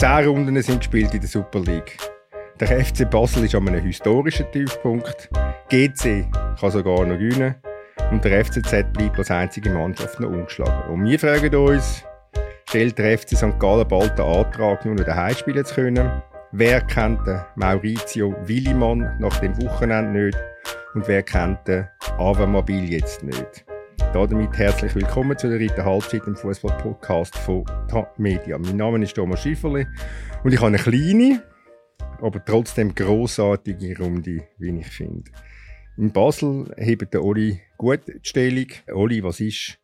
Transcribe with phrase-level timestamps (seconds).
[0.00, 1.96] Zehn Runden sind gespielt in der Super League.
[2.60, 5.28] Der FC Basel ist an einem historischen Tiefpunkt.
[5.68, 6.24] GC
[6.60, 7.56] kann sogar noch gewinnen.
[8.12, 10.92] Und der FCZ bleibt als einzige Mannschaft noch ungeschlagen.
[10.92, 12.04] Und wir fragen uns,
[12.68, 13.58] stellt der FC St.
[13.58, 16.22] Gallen bald den Antrag, nur noch daheim spielen zu können?
[16.52, 20.38] Wer kennt den Maurizio Willimann nach dem Wochenende nicht?
[20.94, 23.67] Und wer kennt den Avamobil jetzt nicht?
[24.14, 28.58] Damit herzlich willkommen zu der dritten Halbzeit im Fußball-Podcast von Top Media.
[28.58, 29.86] Mein Name ist Thomas Schifferli
[30.42, 31.42] und ich habe eine kleine,
[32.20, 35.30] aber trotzdem grossartige Runde, wie ich finde.
[35.98, 38.66] In Basel hebt der Oli gut die Stellung.
[38.92, 39.78] Oli, was ist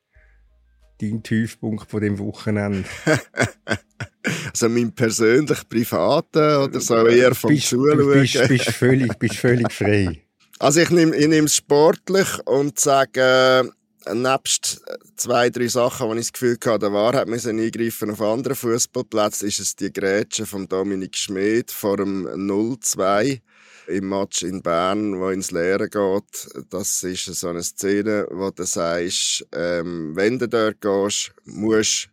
[1.00, 2.84] dein Tiefpunkt von dem Wochenende?
[4.50, 7.98] also mein persönlich privater oder so eher vom bist, Zuschauen?
[7.98, 10.22] Du bist, bist, völlig, bist völlig frei.
[10.59, 13.70] Also ich nehme ich es sportlich und sage,
[14.12, 14.82] nebst
[15.16, 19.48] zwei, drei Sachen, die ich das Gefühl hatte, der Wahrheit müssen eingreifen auf anderen Fußballplätzen,
[19.48, 23.41] ist es die Grätsche von Dominik Schmid vor dem 0-2
[23.86, 26.70] im Match in Bern, wo ins Leere geht.
[26.70, 32.08] Das ist so eine Szene, wo du sagst, ähm, wenn du dort gehst, musst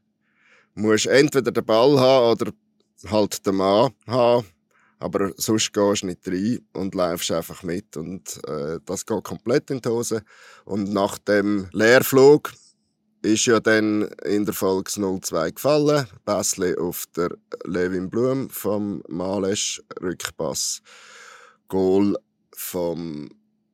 [0.73, 2.51] musst entweder den Ball haben oder
[3.09, 4.45] halt den Mann haben.
[5.01, 7.97] Aber sonst gehst du nicht rein und läufst einfach mit.
[7.97, 10.21] Und äh, das geht komplett in die Hose.
[10.63, 12.53] Und nach dem Leerflug
[13.23, 16.05] ist ja dann in der Folge 0-2 gefallen.
[16.23, 17.29] Bässli auf der
[17.65, 20.81] Levin Blum vom Malesch, Rückpass.
[21.67, 22.15] Goal
[22.55, 23.29] vom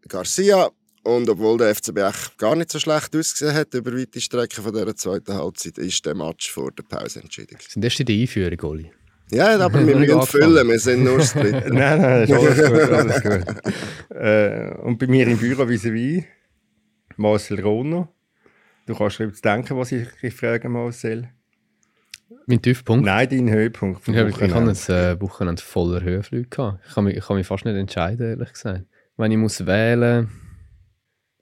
[0.08, 0.70] Garcia.
[1.03, 4.95] Und obwohl der FCB gar nicht so schlecht ausgesehen hat über weite Strecken von dieser
[4.95, 7.58] zweiten Halbzeit, ist der Match vor der Pause entschieden.
[7.66, 8.92] Sind das die Einführung, Oli?
[9.31, 13.23] Ja, aber wir müssen füllen, wir sind nur das nein, nein, ist alles gut, alles
[13.23, 14.17] gut.
[14.17, 16.23] Äh, und bei mir im Büro vis-à-vis
[17.17, 18.09] Marcel Rohner.
[18.86, 21.30] Du kannst dir denken, was ich, ich frage, Marcel.
[22.45, 23.05] Mein Tiefpunkt?
[23.05, 26.48] Nein, dein Höhepunkt vom ich, Ich hatte ein äh, Wochenende voller Höhenflüge.
[26.50, 26.80] Gehabt.
[26.87, 28.86] Ich kann, mich, ich kann mich fast nicht entscheiden, ehrlich gesagt.
[29.17, 30.30] Wenn ich muss wählen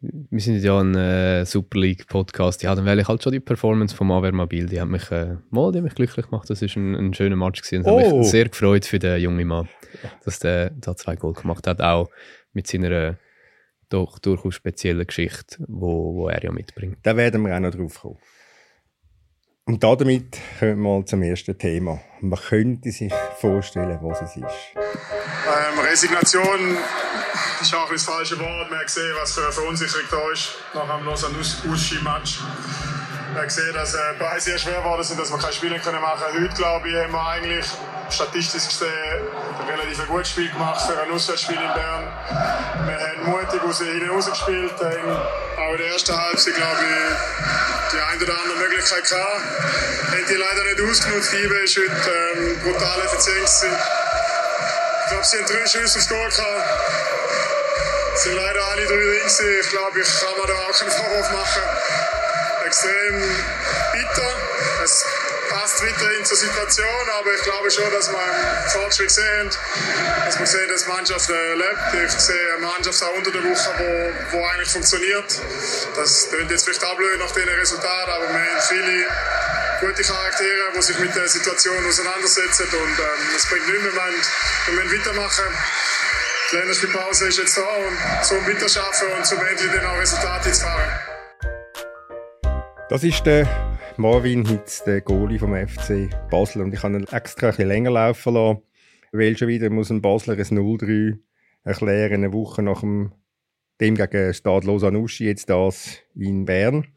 [0.01, 3.39] wir sind ja ein äh, Super League Podcast, ja, dann wähle ich halt schon die
[3.39, 4.67] Performance vom Avermabil.
[4.67, 6.49] Die hat mich, äh, mal, die hat mich glücklich gemacht.
[6.49, 7.83] Das war ein, ein schöner Match gewesen.
[7.83, 7.99] Das oh.
[7.99, 8.23] hat mich oh!
[8.23, 9.69] sehr gefreut für den jungen Mann,
[10.23, 12.09] dass der da zwei Goal gemacht hat, auch
[12.53, 13.17] mit seiner
[13.89, 16.97] doch durchaus speziellen Geschichte, wo, wo er ja mitbringt.
[17.03, 18.17] Da werden wir auch noch drauf kommen.
[19.67, 21.99] Und damit kommen wir mal zum ersten Thema.
[22.21, 23.11] Man könnte sich
[23.41, 24.45] vorstellen, was es ist.
[24.75, 26.77] Ähm, Resignation
[27.59, 28.69] ist auch das falsche Wort.
[28.69, 32.41] Man gesehen, was für eine Verunsicherung da ist nach einem Lausanne-Uschi-Match.
[33.33, 35.99] Man hat gesehen, dass äh, beide sehr schwer geworden sind, dass wir keine Spiele können
[35.99, 36.25] machen.
[36.31, 37.65] Heute, glaube ich, haben wir eigentlich
[38.11, 38.91] statistisch gesehen
[39.61, 42.03] ein relativ gutes Spiel gemacht für ein Auswärtsspiel in Bern.
[42.85, 44.75] Wir haben mutig aus hinten rausgespielt.
[44.75, 49.41] Auch in der ersten Halbzeit, glaube ich, die eine oder andere Möglichkeit gehabt.
[50.11, 51.33] Haben die leider nicht ausgenutzt.
[51.33, 53.49] IBE ist heute ähm, brutal effizient.
[53.49, 56.63] Ich glaube, sie haben drei Schüsse aufs Goal gehabt.
[58.15, 59.59] Es sind leider alle drei drin.
[59.61, 61.63] Ich glaube, ich kann mir da auch keinen Vorwurf machen.
[62.65, 63.21] Extrem
[63.93, 64.33] bitter.
[64.83, 65.05] Es
[65.55, 69.49] passt weiterhin zur Situation, aber ich glaube schon, dass wir einen Fortschritt sehen.
[70.25, 72.11] Dass wir sehen, dass die Mannschaft äh, lebt.
[72.11, 75.25] Ich sehe eine Mannschaft auch unter der Woche, wo, wo eigentlich funktioniert.
[75.95, 79.07] Das klingt jetzt vielleicht ablösen nach diesen Resultaten, aber wir haben viele
[79.79, 84.83] gute Charaktere, die sich mit der Situation auseinandersetzen und ähm, es bringt nichts mehr, wir
[84.83, 85.45] müssen weitermachen.
[86.51, 90.61] Die Länderspielpause ist jetzt da und zum Weiterschaffen und zum endlich dann auch Resultate zu
[90.61, 90.91] fahren.
[92.89, 97.49] Das ist der Marvin Hitz, der Goalie vom FC Basel und ich habe ihn extra
[97.49, 98.61] ein länger laufen lassen,
[99.13, 101.17] weil schon wieder muss ein Basler ein 0-3
[101.63, 103.13] erklären, eine Woche nach dem
[103.81, 106.87] dem gegen Stade Lausanne-Uschi jetzt das in Bern.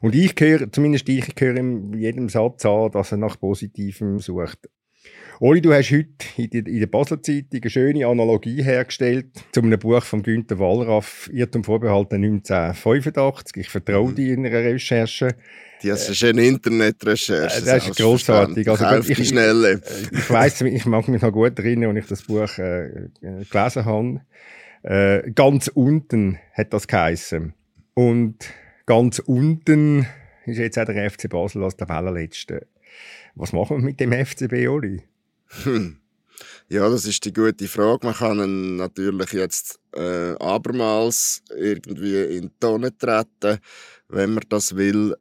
[0.00, 4.68] Und ich höre, zumindest ich höre in jedem Satz an, dass er nach Positivem sucht.
[5.42, 6.06] Oli, du hast heute
[6.36, 11.64] in der Basler Zeitung eine schöne Analogie hergestellt zu einem Buch von Günter Wallraff, Irrtum
[11.64, 13.56] vorbehalten 1985.
[13.56, 14.14] Ich vertraue mhm.
[14.16, 15.34] dir in einer Recherche.
[15.82, 17.56] Die hast eine schöne Internetrecherche.
[17.56, 18.68] Äh, das ist grossartig.
[18.68, 19.80] Also, ich, schnelle.
[19.82, 23.84] ich, ich weiss, ich mag mich noch gut erinnern, als ich das Buch äh, gelesen
[23.86, 24.20] habe.
[24.82, 27.54] Äh, ganz unten hat das geheißen.
[27.94, 28.36] Und
[28.84, 30.06] ganz unten
[30.44, 32.66] ist jetzt auch der FC Basel als Tabellenletzte.
[33.36, 35.02] Was machen wir mit dem FCB, Oli?
[35.64, 35.96] Hm.
[36.68, 38.06] Ja, das ist die gute Frage.
[38.06, 43.58] Man kann ihn natürlich jetzt äh, abermals irgendwie in die Tonne treten,
[44.08, 45.16] wenn man das will.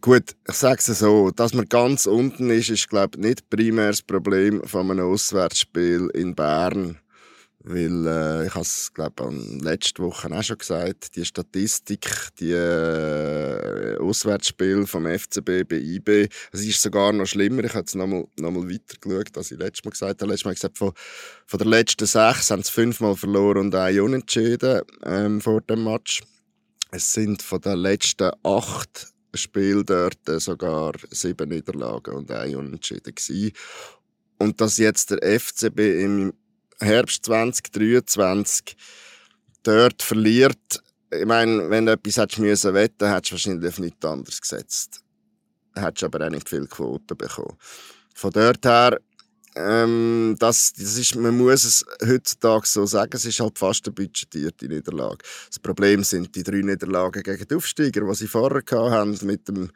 [0.00, 3.88] Gut, ich sage es so, dass man ganz unten ist, ist glaube ich nicht primär
[3.88, 6.98] das Problem von einem Auswärtsspiel in Bern
[7.68, 9.28] Weil, äh, ich habe es, glaube
[9.60, 12.06] letzte Woche auch schon gesagt, die Statistik,
[12.38, 17.64] die äh, Auswärtsspiel vom FCB bei IB, es ist sogar noch schlimmer.
[17.64, 20.30] Ich habe jetzt nochmal noch mal weiter geschaut, als ich letztes Mal gesagt habe.
[20.30, 20.92] Letztes Mal gesagt, von,
[21.44, 26.22] von der letzten sechs haben sie fünfmal verloren und ein Unentschieden ähm, vor dem Match.
[26.92, 33.50] Es sind von den letzten acht Spielen dort sogar sieben Niederlagen und ein Unentschieden gewesen.
[34.38, 36.32] Und dass jetzt der FCB im
[36.80, 38.76] Herbst 2023
[39.62, 44.04] dort verliert, ich meine, wenn du etwas hättest müssen wetten, hättest du wahrscheinlich auf nichts
[44.04, 45.00] anderes gesetzt.
[45.74, 47.56] Hättest aber auch nicht viel Quoten bekommen.
[48.14, 48.98] Von dort her,
[49.54, 53.94] ähm, das, das ist, man muss es heutzutage so sagen, es ist halt fast eine
[53.94, 55.18] budgetierte Niederlage.
[55.48, 59.70] Das Problem sind die drei Niederlagen gegen die Aufsteiger, die sie vorher hatten, mit dem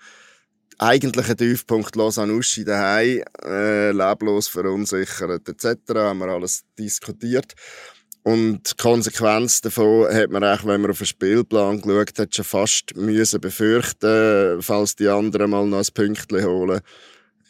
[0.81, 5.94] eigentlichen Tiefpunkt Lausanne Uschi daheim, äh, leblos verunsichert etc.
[5.94, 7.55] haben wir alles diskutiert.
[8.23, 12.44] Und die Konsequenz davon hat man auch, wenn man auf den Spielplan geschaut hat, schon
[12.44, 16.81] fast müssen befürchten, falls die anderen mal noch ein Pünktchen holen.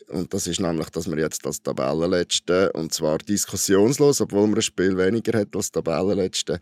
[0.09, 4.62] Und das ist nämlich, dass wir jetzt als Tabellenletzte, und zwar diskussionslos, obwohl man ein
[4.62, 6.61] Spiel weniger hat als Tabellenletzte,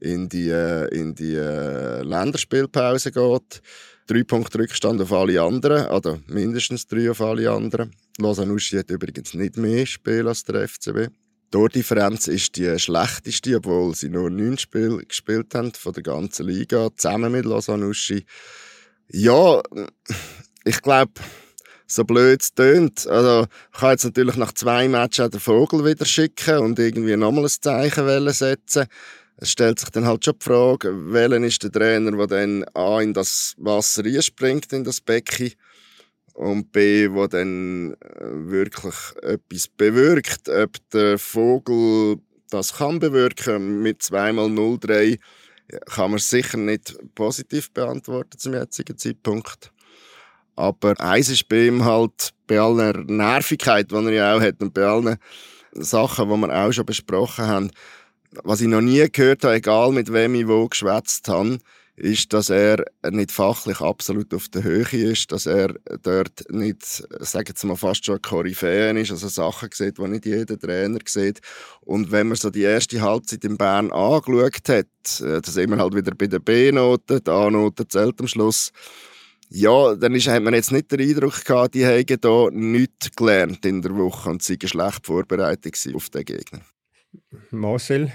[0.00, 3.62] in die, äh, in die äh, Länderspielpause geht
[4.06, 7.92] drei Punkte Rückstand auf alle anderen, oder mindestens drei auf alle anderen.
[8.18, 11.08] Lausanne hat übrigens nicht mehr Spiele als der FCB.
[11.08, 16.46] Die Tordifferenz ist die schlechteste, obwohl sie nur neun Spiele gespielt haben von der ganzen
[16.46, 17.92] Liga, zusammen mit Lausanne
[19.08, 19.62] Ja,
[20.64, 21.12] ich glaube,
[21.86, 23.06] so blöd es tönt.
[23.06, 27.44] Also, ich kann jetzt natürlich nach zwei Matches den Vogel wieder schicken und irgendwie nochmal
[27.44, 28.86] ein Zeichen setzen
[29.42, 33.00] es stellt sich dann halt schon die Frage, welcher ist der Trainer, der dann A
[33.00, 35.52] in das Wasser springt, in das Becken,
[36.34, 40.48] und B, der dann äh, wirklich etwas bewirkt.
[40.48, 42.18] Ob der Vogel
[42.50, 45.18] das kann bewirken mit 2x03,
[45.86, 49.72] kann man sicher nicht positiv beantworten zum jetzigen Zeitpunkt.
[50.54, 54.74] Aber eins ist bei ihm halt, bei aller Nervigkeit, die er ja auch hat und
[54.74, 55.16] bei allen
[55.72, 57.70] Sachen, die wir auch schon besprochen haben,
[58.44, 61.58] was ich noch nie gehört habe, egal mit wem ich wo geschwätzt habe,
[61.96, 67.54] ist, dass er nicht fachlich absolut auf der Höhe ist, dass er dort nicht, sagen
[67.60, 71.40] wir mal, fast schon Koryphäen ist, also Sachen sieht, die nicht jeder Trainer sieht.
[71.82, 75.78] Und wenn man so die erste Halbzeit in Bern angeschaut hat, äh, da sind wir
[75.78, 78.72] halt wieder bei der B-Note, die A-Note zählt am Schluss,
[79.50, 83.66] ja, dann ist, hat man jetzt nicht den Eindruck gehabt, die hätten hier nichts gelernt
[83.66, 86.62] in der Woche und sie schlecht vorbereitet auf den Gegner.
[87.50, 88.12] Marcel,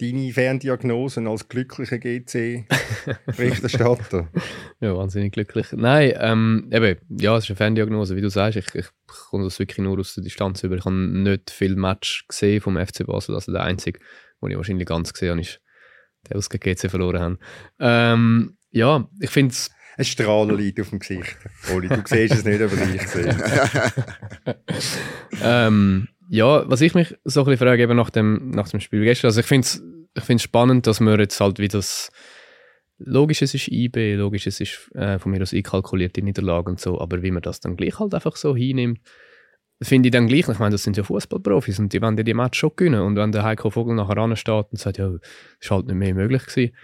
[0.00, 4.28] deine Ferndiagnose als glücklicher GC-Berichterstatter?
[4.80, 5.72] ja, wahnsinnig glücklich.
[5.72, 8.58] Nein, ähm, eben, ja, es ist eine Ferndiagnose, wie du sagst.
[8.58, 10.76] Ich, ich komme das wirklich nur aus der Distanz über.
[10.76, 13.34] Ich habe nicht viel Match gesehen vom FC Basel.
[13.34, 14.00] Also der einzige,
[14.42, 15.60] den ich wahrscheinlich ganz gesehen habe, ist
[16.28, 17.38] der, was gegen GC verloren haben.
[17.80, 21.38] Ähm, ja, ich finde es ein Strahlen liegt auf dem Gesicht.
[21.74, 23.96] Oli, du siehst es nicht, aber ich sehe es.
[25.42, 29.04] ähm, ja, was ich mich so ein bisschen frage, eben nach dem, nach dem Spiel
[29.04, 29.82] gestern, also ich finde es
[30.16, 32.10] ich find's spannend, dass man jetzt halt wie das,
[32.98, 36.80] logisch, es ist IB, logisch, es ist äh, von mir aus einkalkuliert, die Niederlage und
[36.80, 39.00] so, aber wie man das dann gleich halt einfach so hinnimmt,
[39.82, 42.58] finde ich dann gleich, ich meine, das sind ja Fußballprofis und die wollen die Match
[42.58, 45.12] schon gewinnen und wenn der Heiko Vogel nachher ansteht und sagt, ja,
[45.60, 46.74] ist halt nicht mehr möglich gewesen,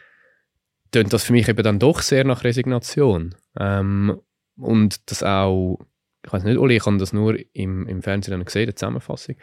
[0.90, 3.34] tönt das für mich eben dann doch sehr nach Resignation.
[3.58, 4.20] Ähm,
[4.56, 5.78] und das auch
[6.24, 9.36] ich weiß nicht, Uli, ich habe das nur im, im Fernsehen gesehen, die Zusammenfassung.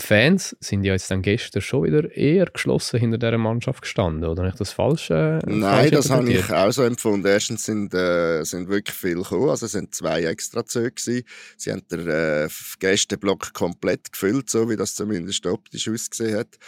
[0.00, 4.30] Die Fans sind ja jetzt dann gestern schon wieder eher geschlossen hinter dieser Mannschaft gestanden,
[4.30, 7.26] oder ich das falsch äh, Nein, das habe ich auch so empfunden.
[7.26, 11.24] Erstens sind, äh, sind wirklich viele gekommen, also es sind zwei extra Züge gewesen.
[11.58, 16.58] Sie haben den äh, Gästeblock komplett gefüllt, so wie das zumindest optisch ausgesehen hat.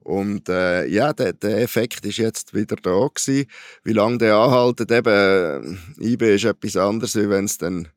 [0.00, 3.46] Und äh, ja, der, der Effekt ist jetzt wieder da gewesen.
[3.84, 7.88] Wie lange der anhaltet, eben, äh, IB ist etwas anderes, wie wenn es dann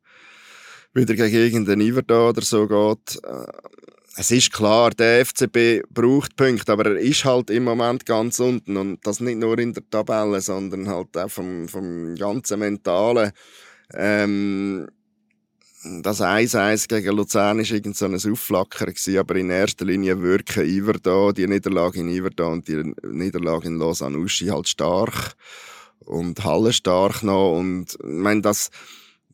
[0.96, 3.22] wieder gegen irgendeinen Iverda oder so geht.
[3.24, 3.52] Äh,
[4.18, 8.78] es ist klar, der FCB braucht Punkte, aber er ist halt im Moment ganz unten
[8.78, 13.34] und das nicht nur in der Tabelle, sondern halt auch vom, vom ganzen Mentalen.
[13.94, 14.88] Ähm,
[16.02, 20.66] das 1-1 gegen Luzern war irgend so ein Aufflacker, gewesen, aber in erster Linie wirken
[20.66, 25.36] Iverda, die Niederlage in Iverda und die Niederlage in Lausanne halt stark
[26.00, 28.72] und Halle stark noch und ich meine, das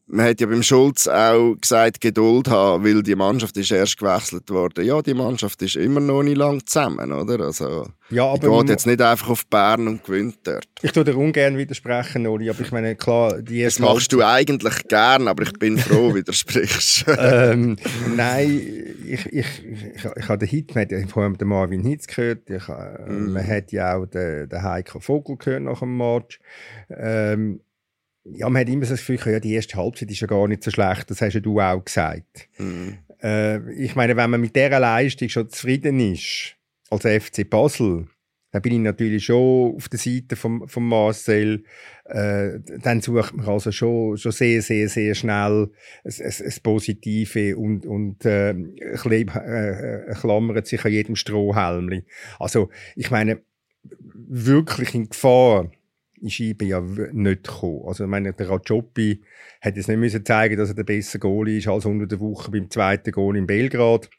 [0.08, 4.50] man hat ja beim Schulz auch gesagt, Geduld haben, weil die Mannschaft ist erst gewechselt
[4.50, 4.86] worden.
[4.86, 7.40] Ja, die Mannschaft ist immer noch nicht lang zusammen, oder?
[7.46, 10.68] Also, ja, aber geht jetzt nicht einfach auf Bern und gewinnt dort.
[10.82, 14.86] Ich tue dir ungern widersprechen, Oli, aber ich meine, klar, die Das machst du eigentlich
[14.90, 17.06] gern, aber ich bin froh, wie du sprichst.
[17.18, 17.78] ähm,
[18.16, 18.62] nein,
[19.08, 22.68] ich, ich, ich, ich habe den Hit, man hat vorhin den Marvin Hitz gehört, ich,
[22.68, 23.32] mm.
[23.32, 26.40] man hat ja auch den, den Heiko Vogel gehört nach dem Match.
[26.90, 27.62] Ähm,
[28.26, 30.64] ja, man hat immer so das Gefühl, ja, die erste Halbzeit ist ja gar nicht
[30.64, 32.50] so schlecht, das hast ja du auch gesagt.
[32.58, 33.00] Mhm.
[33.22, 36.56] Äh, ich meine, wenn man mit dieser Leistung schon zufrieden ist,
[36.90, 38.08] als FC Basel,
[38.52, 41.64] dann bin ich natürlich schon auf der Seite von, von Marcel.
[42.04, 45.70] Äh, dann sucht man also schon, schon sehr, sehr, sehr schnell
[46.04, 52.04] das Positive und, und äh, äh, klammert sich an jedem Strohhalm.
[52.40, 53.42] Also, ich meine,
[54.14, 55.72] wirklich in Gefahr
[56.22, 57.84] IB ja nicht gekommen.
[57.86, 59.24] Also, ich meine, der Rajopi
[59.62, 62.52] hat jetzt nicht müssen zeigen, dass er der bessere Goalie ist als unter der Woche
[62.52, 64.10] beim zweiten Goal in Belgrad.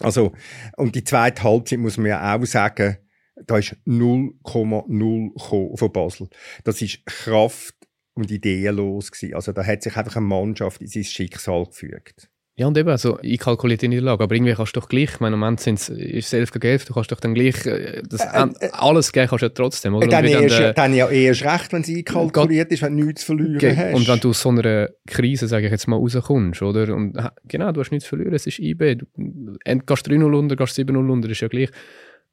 [0.00, 0.32] Also,
[0.76, 2.98] und die zweite Halbzeit muss man ja auch sagen,
[3.46, 6.28] da ist 0,0 von Basel.
[6.64, 7.74] Das ist Kraft
[8.14, 9.34] und ideenlos gewesen.
[9.34, 12.30] Also, da hat sich einfach eine Mannschaft in sein Schicksal gefügt.
[12.58, 14.24] Ja, und eben, also einkalkulierte Niederlage.
[14.24, 16.66] Aber irgendwie kannst du doch gleich, ich meine, im Moment sind's, ist es 11 gegen
[16.66, 19.50] 11, du kannst doch dann gleich, äh, das, äh, äh, alles geben kannst du ja
[19.50, 20.08] trotzdem, oder?
[20.08, 23.26] Dann, dann, erst, dann ja erst recht, wenn es einkalkuliert ist, wenn du nichts zu
[23.26, 23.76] verlieren okay.
[23.76, 23.94] hast.
[23.94, 26.96] Und wenn du aus so einer Krise, sage ich jetzt mal, rauskommst, oder?
[26.96, 28.96] Und genau, du hast nichts zu verlieren, es ist IB.
[28.96, 29.06] Du
[29.64, 31.70] gehst 3-0 unter, gehst 7-0 unter, ist ja gleich.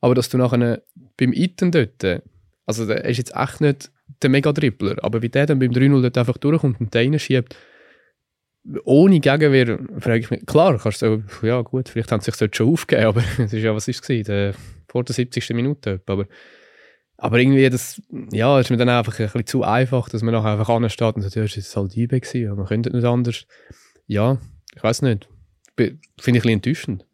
[0.01, 0.81] Aber dass du nachher
[1.17, 2.23] beim Iten dort,
[2.65, 3.91] also der ist jetzt echt nicht
[4.23, 7.55] der Mega-Dribbler, aber wie der dann beim 3-0 dort einfach durchkommt und den reinschiebt,
[8.83, 12.55] ohne Gegenwehr frage ich mich, klar, kannst du so, ja gut, vielleicht haben sie sich
[12.55, 14.55] schon aufgegeben, aber es ist ja, was ist es
[14.87, 15.49] vor der 70.
[15.51, 16.25] Minute, aber,
[17.17, 20.51] aber irgendwie, das, ja, ist mir dann einfach ein bisschen zu einfach, dass man nachher
[20.51, 23.45] einfach ansteht und sagt, ja, es ist halt aber man könnte nicht anders.
[24.07, 24.37] Ja,
[24.75, 25.27] ich weiß nicht.
[25.77, 27.05] Finde ich ein bisschen enttäuschend.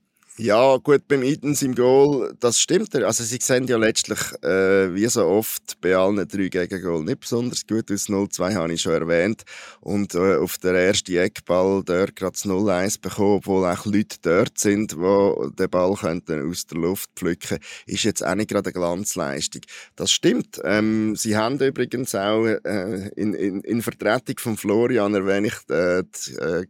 [0.44, 2.96] Ja, gut, beim Itens im Goal, das stimmt.
[2.96, 7.68] Also sie sehen ja letztlich, äh, wie so oft, bei allen drei Gegengol nicht besonders
[7.68, 7.92] gut.
[7.92, 9.44] Das 0-2 habe ich schon erwähnt.
[9.82, 14.58] Und äh, auf der ersten Eckball dort gerade das 0-1 bekommen, obwohl auch Leute dort
[14.58, 18.74] sind, die den Ball könnten aus der Luft pflücken ist jetzt auch nicht gerade eine
[18.74, 19.62] Glanzleistung.
[19.96, 20.60] Das stimmt.
[20.64, 26.02] Ähm, sie haben übrigens auch äh, in, in, in Vertretung von Florian erwähne ich äh,
[26.02, 26.66] die, äh,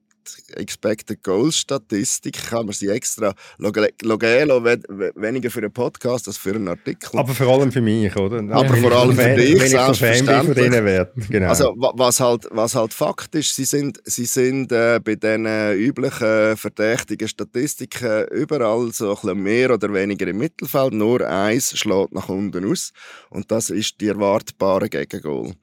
[0.55, 6.67] Expected Goals Statistik kann man sie extra logelo weniger für einen Podcast als für einen
[6.67, 7.17] Artikel.
[7.17, 8.37] Aber vor allem für mich, oder?
[8.53, 11.11] Aber vor allem für dich, wenn ich Fan von denen werde.
[11.29, 11.49] Genau.
[11.49, 16.57] Also was halt, was halt Fakt ist, sie sind, sie sind äh, bei diesen üblichen
[16.57, 20.93] verdächtigen Statistiken überall so ein bisschen mehr oder weniger im Mittelfeld.
[20.93, 22.91] Nur eins schlägt nach unten aus
[23.29, 25.53] und das ist die erwartbare Gegengol.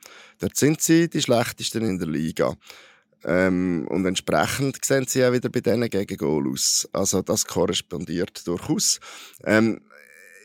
[0.41, 2.55] Dort sind sie die schlechtesten in der Liga.
[3.25, 6.89] Ähm, und entsprechend sehen sie auch wieder bei diesen Gegengol aus.
[6.93, 9.01] Also das korrespondiert durchaus.
[9.45, 9.81] Ähm,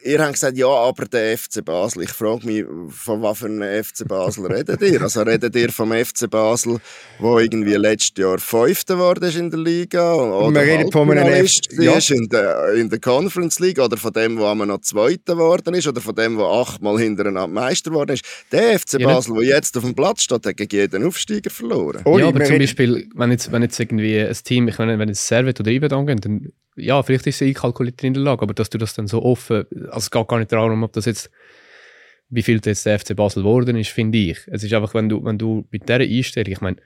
[0.03, 2.03] ihr habt gesagt, ja, aber der FC Basel.
[2.03, 5.01] Ich frage mich, von was für einem FC Basel redet ihr?
[5.01, 6.79] Also redet ihr vom FC Basel,
[7.19, 10.13] wo irgendwie letztes Jahr Fünfter geworden ist in der Liga?
[10.13, 11.97] Oder Wir reden von einem FC, ja.
[12.09, 16.01] in, der, in der Conference League oder von dem, wo noch Zweiter geworden ist oder
[16.01, 18.25] von dem, wo achtmal hintereinander Meister geworden ist.
[18.51, 22.03] Der FC ja, Basel, der jetzt auf dem Platz steht, hat gegen jeden Aufsteiger verloren.
[22.05, 25.27] Ja, aber zum Beispiel, wenn jetzt, wenn jetzt irgendwie ein Team, ich meine, wenn jetzt
[25.27, 28.69] Servet oder Ibe angeht, dann ja, vielleicht ist es einkalkuliert in der Lage, aber dass
[28.69, 31.29] du das dann so offen, also es geht gar nicht darum, ob das jetzt,
[32.29, 34.39] wie viel jetzt der FC Basel geworden ist, finde ich.
[34.47, 36.77] Es ist einfach, wenn du, wenn du mit dieser Einstellung, ich meine,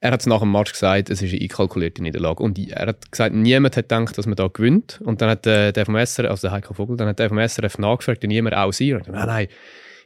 [0.00, 2.42] er hat es nach dem Match gesagt, es ist eine einkalkulierte Niederlage.
[2.42, 5.00] Und er hat gesagt, niemand hat gedacht, dass man da gewinnt.
[5.04, 7.38] Und dann hat der, der vom SRF, also der Heiko Vogel, dann hat der vom
[7.38, 8.94] SRF nachgefragt, niemand auch sie.
[8.94, 9.48] Und nein, nein,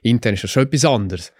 [0.02, 1.32] intern ist das schon etwas anderes.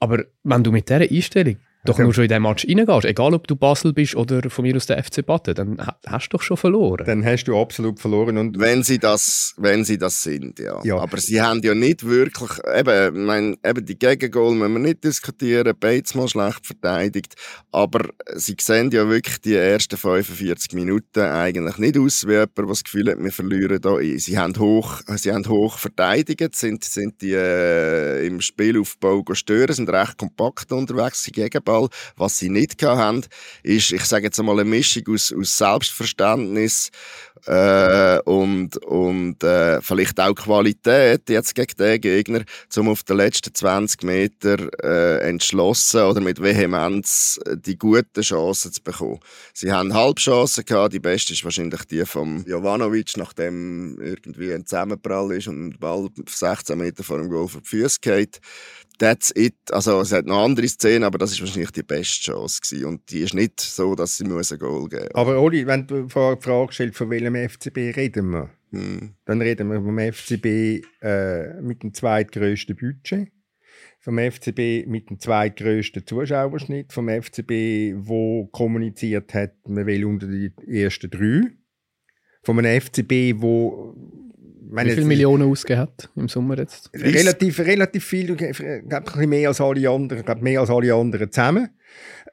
[0.00, 2.02] Aber wenn du mit dieser Einstellung doch okay.
[2.02, 4.84] nur schon in diesen Match reingehst, egal ob du Basel bist oder von mir aus
[4.84, 7.06] der FC Batten, dann hast du doch schon verloren.
[7.06, 8.36] Dann hast du absolut verloren.
[8.36, 10.78] Und wenn sie das, wenn sie das sind, ja.
[10.84, 10.98] ja.
[10.98, 15.72] Aber sie haben ja nicht wirklich, eben, mein, eben die Gegengol müssen wir nicht diskutieren,
[15.80, 17.34] Bates mal schlecht verteidigt,
[17.72, 22.66] aber sie sehen ja wirklich die ersten 45 Minuten eigentlich nicht aus wie jemand, der
[22.66, 23.96] das Gefühl hat, wir verlieren da.
[24.16, 29.88] Sie haben hoch, sie haben hoch verteidigt, sind, sind die äh, im Spielaufbau stören, sind
[29.88, 31.88] recht kompakt unterwegs, sie Gegenball Fußball.
[32.16, 33.22] Was sie nicht haben,
[33.62, 36.90] ist, ich sage jetzt einmal, eine Mischung aus, aus Selbstverständnis
[37.46, 42.42] äh, und, und äh, vielleicht auch Qualität jetzt gegen den Gegner,
[42.76, 48.72] um auf den letzten 20 Meter äh, entschlossen oder mit Vehemenz äh, die guten Chancen
[48.72, 49.20] zu bekommen.
[49.54, 55.32] Sie haben Halbchancen gehabt, die beste ist wahrscheinlich die von Jovanovic, nachdem irgendwie ein Zusammenprall
[55.32, 58.40] ist und der Ball 16 Meter vor dem Goal vor die Füße geht
[59.00, 59.56] that's it.
[59.72, 62.84] Also es hat noch andere Szenen, aber das ist wahrscheinlich die beste Chance gewesen.
[62.84, 65.14] Und die ist nicht so, dass sie muss ein Goal geben muss.
[65.14, 69.14] Aber Oli, wenn du die Frage stellst, von welchem FCB reden wir, hm.
[69.24, 73.32] dann reden wir vom FCB äh, mit dem zweitgrößten Budget,
[74.00, 80.52] vom FCB mit dem zweitgrößten Zuschauerschnitt, vom FCB, wo kommuniziert hat, man will unter die
[80.66, 81.50] ersten drei,
[82.42, 83.94] von einem FCB, wo
[84.72, 86.90] wie viele Millionen ausgegeben hat im Sommer jetzt?
[86.94, 90.94] Relativ, relativ viel, ich glaube, ein bisschen mehr als alle anderen, glaube, mehr als alle
[90.94, 91.68] anderen zusammen.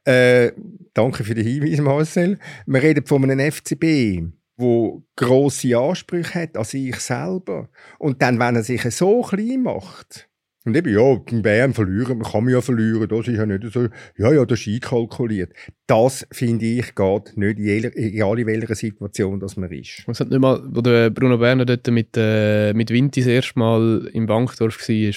[0.06, 0.52] Äh,
[0.94, 2.40] danke für den Hinweis, Marcel.
[2.66, 4.24] Wir reden von einem FCB,
[4.56, 7.70] wo grosse Ansprüche hat an sich selber.
[8.00, 10.30] Und dann, wenn er sich so klein macht,
[10.68, 13.88] und eben, ja, in Bern verlieren, kann man ja verlieren, das ist ja nicht so,
[14.18, 15.54] ja, ja, das ist einkalkuliert.
[15.88, 17.60] Das, finde ich, geht nicht,
[17.96, 20.04] egal in welcher Situation das man ist.
[20.06, 23.58] Es hat nicht mal, wo der Bruno Berner dort mit, äh, mit Vinti das erste
[23.58, 25.14] Mal im Bankdorf war,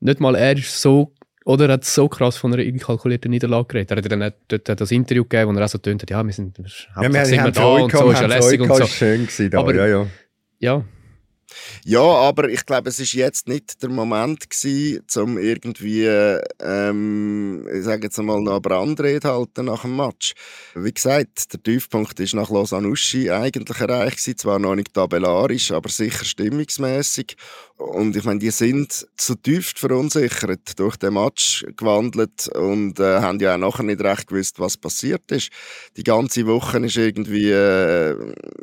[0.00, 1.14] nicht mal er ist so,
[1.44, 3.92] oder er hat so krass von einer einkalkulierten Niederlage geredet.
[3.92, 6.32] Er hat dann dort das Interview gegeben, wo er auch so tönt hat, ja, wir
[6.32, 8.84] sind, ja, wir, sind wir da und so ist ja lässig und so.
[8.84, 10.06] schön gewesen da, Aber, ja, ja.
[10.58, 10.84] Ja,
[11.84, 16.04] ja, aber ich glaube, es ist jetzt nicht der Moment gewesen, um irgendwie,
[16.60, 20.34] ähm, ich sage jetzt einmal, noch eine Brandrede halten nach dem Match.
[20.74, 25.72] Wie gesagt, der Tiefpunkt ist nach Lausanne Uschi eigentlich erreicht gewesen, zwar noch nicht tabellarisch,
[25.72, 27.36] aber sicher stimmungsmäßig.
[27.78, 33.38] Und ich meine, die sind zu tief verunsichert durch den Match gewandelt und äh, haben
[33.38, 35.50] ja auch nachher nicht recht gewusst, was passiert ist.
[35.96, 38.16] Die ganze Woche ist irgendwie, äh,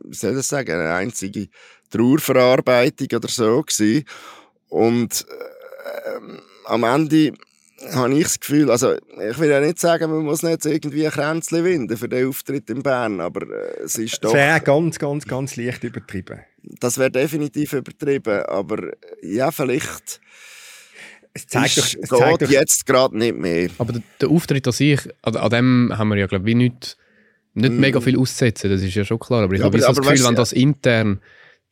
[0.03, 1.47] wie soll ich das sagen, eine einzige
[1.89, 4.05] Trauerverarbeitung oder so gewesen.
[4.69, 6.19] Und äh,
[6.65, 7.33] am Ende
[7.93, 11.11] habe ich das Gefühl, also ich will ja nicht sagen, man muss nicht irgendwie ein
[11.11, 14.31] Kränzchen winden für den Auftritt in Bern, aber äh, es ist doch...
[14.31, 16.39] Das wäre ganz, ganz, ganz leicht übertrieben.
[16.79, 20.21] Das wäre definitiv übertrieben, aber ja, vielleicht...
[21.33, 23.69] Es zeigt ist, doch, es zeigt doch, jetzt gerade nicht mehr.
[23.77, 26.97] Aber der, der Auftritt an sich, an, an dem haben wir ja, glaube ich, nicht,
[27.53, 27.79] nicht mm.
[27.79, 29.43] mega viel auszusetzen, das ist ja schon klar.
[29.43, 31.19] Aber ich ja, habe das Gefühl, wenn das intern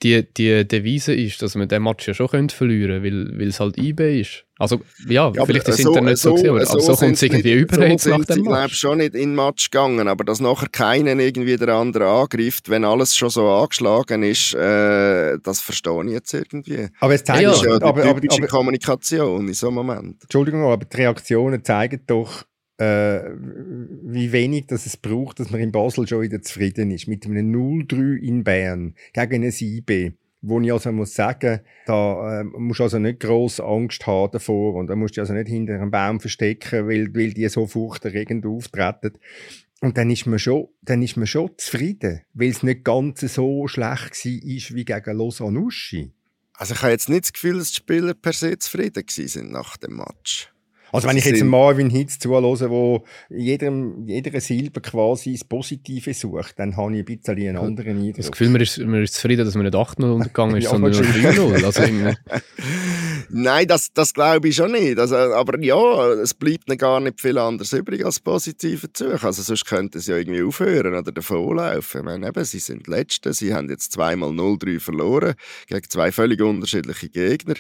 [0.04, 3.60] die, die Devise ist, dass man den Match ja schon könnte verlieren könnte, weil es
[3.60, 4.46] halt IB ist.
[4.60, 7.16] Also, ja, ja vielleicht ist es so, Internet so, so gewesen, aber so, so kommt
[7.16, 8.74] es irgendwie über so jetzt nach dem Match.
[8.74, 12.70] Ich schon nicht in den Match gegangen, aber dass nachher keinen irgendwie der andere angreift,
[12.70, 16.88] wenn alles schon so angeschlagen ist, äh, das verstehe ich jetzt irgendwie.
[17.00, 20.22] Aber es zeigt ja, ja die aber, typische aber, aber, Kommunikation in so einem Moment.
[20.22, 22.44] Entschuldigung, aber die Reaktionen zeigen doch,
[22.84, 27.08] wie wenig das es braucht, dass man in Basel schon wieder zufrieden ist.
[27.08, 32.44] Mit einem 0-3 in Bern gegen ein IB wo ich also muss sagen, da äh,
[32.44, 35.76] musst du also nicht gross Angst haben davor und da musst du also nicht hinter
[35.76, 39.14] einem Baum verstecken, weil, weil die so furchterregend auftreten.
[39.80, 43.68] Und dann ist man schon, dann ist man schon zufrieden, weil es nicht ganz so
[43.68, 46.12] schlecht war wie gegen Lausanne Uschi.
[46.54, 49.78] Also ich habe jetzt nicht das Gefühl, dass die Spieler per se zufrieden sind nach
[49.78, 50.53] dem Match.
[50.94, 56.60] Also wenn ich jetzt Marvin Hitz zuhöre, wo jedem, jeder Silbe quasi das Positive sucht,
[56.60, 58.18] dann habe ich ein bisschen einen anderen Eindruck.
[58.18, 60.92] Das Gefühl, man ist, man ist zufrieden, dass man nicht 8-0 untergegangen ist, ja, sondern
[60.92, 61.66] nur 3-0.
[61.66, 61.82] Also
[63.30, 65.00] Nein, das, das glaube ich schon nicht.
[65.00, 69.24] Also, aber ja, es bleibt noch gar nicht viel anderes übrig als positive Zug.
[69.24, 72.02] Also sonst könnten sie ja irgendwie aufhören oder davonlaufen.
[72.02, 75.34] Ich meine, eben, sie sind Letzte, sie haben jetzt zweimal 0-3 verloren
[75.66, 77.56] gegen zwei völlig unterschiedliche Gegner.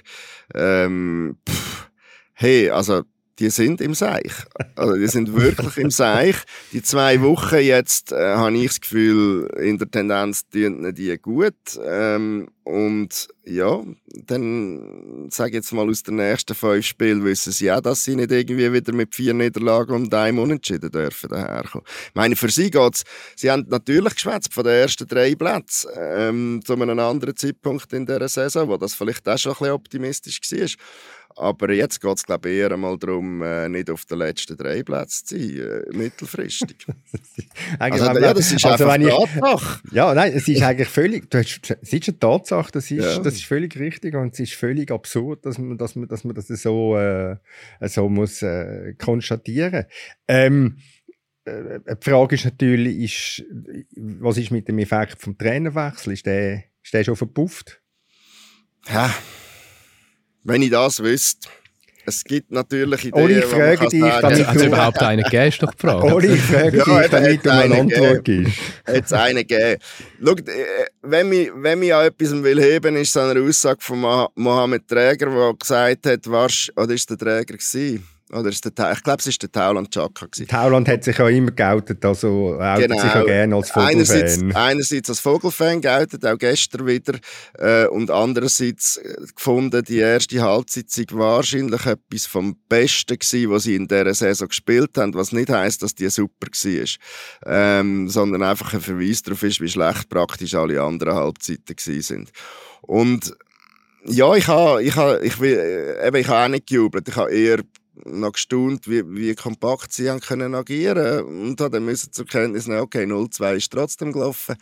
[0.53, 1.89] Ähm, pff,
[2.33, 3.01] hey, also
[3.39, 4.33] die sind im Seich.
[4.75, 6.35] Also die sind wirklich im Seich.
[6.71, 11.53] Die zwei Wochen jetzt äh, habe ich das Gefühl, in der Tendenz tun die gut.
[11.83, 17.69] Ähm, und ja, dann sage ich jetzt mal aus den nächsten fünf Spielen wissen sie
[17.69, 21.85] auch, dass sie nicht irgendwie wieder mit vier Niederlagen und einem Unentschieden dürfen daherkommen.
[22.07, 23.03] Ich meine, für sie geht's,
[23.35, 28.05] sie haben natürlich geschwätzt von den ersten drei Plätzen ähm, zu einem anderen Zeitpunkt in
[28.05, 30.67] dieser Saison, wo das vielleicht auch schon ein bisschen optimistisch war.
[31.35, 34.83] Aber jetzt geht es, glaube ich, eher einmal darum, äh, nicht auf den letzten drei
[34.83, 36.85] Plätzen zu sein, äh, mittelfristig.
[37.79, 39.81] also, ja, das ist also, einfach Tatsache.
[39.91, 43.19] Ja, nein, es ist eigentlich völlig, du hast, es ist eine Tatsache, das ist, ja.
[43.19, 46.35] das ist völlig richtig und es ist völlig absurd, dass man, dass man, dass man
[46.35, 47.37] das so, äh,
[47.81, 49.85] so muss äh, konstatieren.
[50.27, 50.77] Ähm,
[51.45, 53.45] äh, die Frage ist natürlich, ist,
[53.95, 56.13] was ist mit dem Effekt vom Trainerwechsel?
[56.13, 57.81] Ist der, ist der schon verpufft?
[58.87, 59.13] Ja,
[60.43, 61.49] wenn ich das wüsste.
[62.06, 65.47] Es gibt natürlich Ideen, Oli, ich frage dich, sagen, damit hat es überhaupt einen gegeben,
[65.47, 66.13] ist doch die Frage.
[66.13, 68.58] Oli, ich frage ja, dich, damit du eine Antwort gibst.
[68.86, 69.82] Hat es einen gegeben.
[70.21, 71.29] Schau, äh, wenn
[71.79, 76.29] mich an etwas will heben ist es eine Aussage von Mohamed Träger, der gesagt hat,
[76.29, 78.06] warst, oder ist der Träger gewesen?
[78.33, 80.27] Oder ist der, ich glaube, es war der Tauland Chaka.
[80.47, 83.01] Tauland hat sich ja immer geoutet, also outet Genau.
[83.01, 84.61] sich ja gerne als Einerseits, Vogelfan.
[84.61, 87.19] einerseits als Vogelfan geoutet, auch gestern wieder.
[87.57, 93.75] Äh, und andererseits äh, gefunden, die erste sei wahrscheinlich etwas vom Besten gewesen, was sie
[93.75, 95.13] in dieser Saison gespielt haben.
[95.13, 96.87] Was nicht heisst, dass die super war.
[97.45, 102.31] Ähm, sondern einfach ein Verweis darauf ist, wie schlecht praktisch alle anderen Halbzeiten sind.
[102.81, 103.35] Und
[104.05, 107.07] ja, ich habe ich ha, ich will, äh, eben, ich ha auch nicht gejubelt.
[107.07, 107.59] Ich habe eher
[108.06, 112.82] noch gestaunt, wie, wie kompakt sie haben können agieren und dann müssen zur Kenntnis nehmen,
[112.82, 114.56] okay, 0-2 ist trotzdem gelaufen.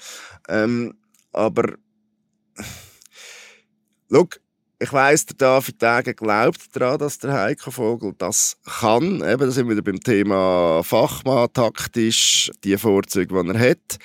[0.50, 0.94] Ähm,
[1.32, 1.76] aber
[4.12, 4.28] schau,
[4.80, 9.22] ich weiss, der David Degen glaubt daran, dass der Heiko Vogel das kann.
[9.22, 14.00] Eben, da sind wir wieder beim Thema Fachmann, taktisch, die Vorzüge, die er hat.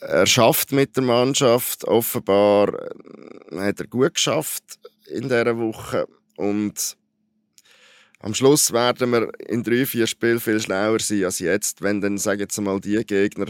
[0.00, 1.84] Er schafft mit der Mannschaft.
[1.84, 6.06] Offenbar äh, hat er gut geschafft in dieser Woche.
[6.36, 6.96] Und
[8.20, 12.18] am Schluss werden wir in drei, vier Spielen viel schlauer sein als jetzt, wenn dann,
[12.18, 13.46] sagen jetzt mal, die Gegner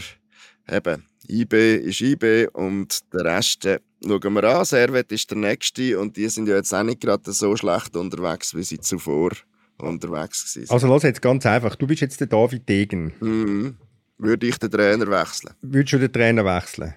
[0.71, 4.65] eben IB ist IB und der Rest äh, schauen wir an.
[4.65, 8.55] Servet ist der nächste und die sind ja jetzt auch nicht gerade so schlecht unterwegs,
[8.55, 9.31] wie sie zuvor
[9.79, 10.71] unterwegs waren.
[10.71, 13.13] Also los jetzt ganz einfach, du bist jetzt der David Degen.
[13.21, 13.77] Mhm.
[14.19, 15.55] Würde ich den Trainer wechseln?
[15.63, 16.95] Würdest du den Trainer wechseln?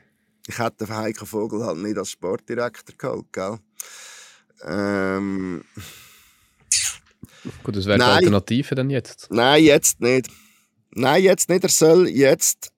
[0.48, 3.58] Ich hätte den Heiko Vogel halt nicht als Sportdirektor geholt, gell?
[4.64, 5.64] Ähm,
[7.64, 8.04] Gut, das wäre die.
[8.04, 9.28] Alternative dann jetzt.
[9.32, 10.28] nein, jetzt nicht.
[10.94, 11.64] Nein, jetzt nicht.
[11.64, 12.72] Er soll jetzt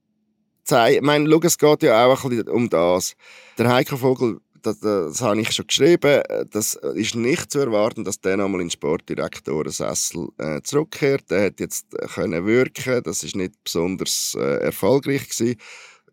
[0.64, 0.98] zeigen.
[0.98, 3.16] Ich meine, schau, es geht ja auch ein bisschen um das.
[3.58, 8.22] Der Heiko Vogel, das, das habe ich schon geschrieben, das ist nicht zu erwarten, dass
[8.22, 11.30] der nochmal in den Sportdirektorensessel äh, zurückkehrt.
[11.30, 13.04] Der hat jetzt können wirken.
[13.04, 15.58] Das ist nicht besonders äh, erfolgreich gewesen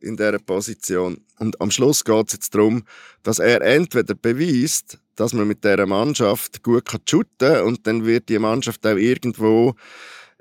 [0.01, 1.25] in dieser Position.
[1.39, 2.85] Und am Schluss geht es jetzt darum,
[3.23, 7.65] dass er entweder beweist, dass man mit dieser Mannschaft gut shooten kann.
[7.65, 9.75] Und dann wird die Mannschaft auch irgendwo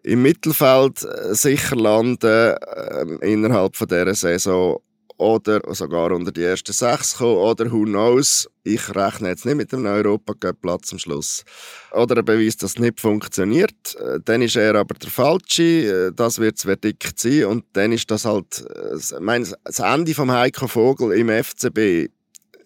[0.03, 2.55] im Mittelfeld äh, sicher landen
[2.93, 4.79] ähm, innerhalb von dieser Saison.
[5.17, 7.35] Oder sogar unter die ersten sechs kommen.
[7.35, 11.43] Oder who knows, ich rechne jetzt nicht mit dem Europacup-Platz am Schluss.
[11.91, 15.63] Oder er beweist, dass es nicht funktioniert, Äh, dann ist er aber der Falsche,
[16.07, 17.43] Äh, das wird das Verdikt sein.
[17.45, 22.07] Und dann ist das halt, äh, ich meine, das Ende vom Heiko Vogel im FCB,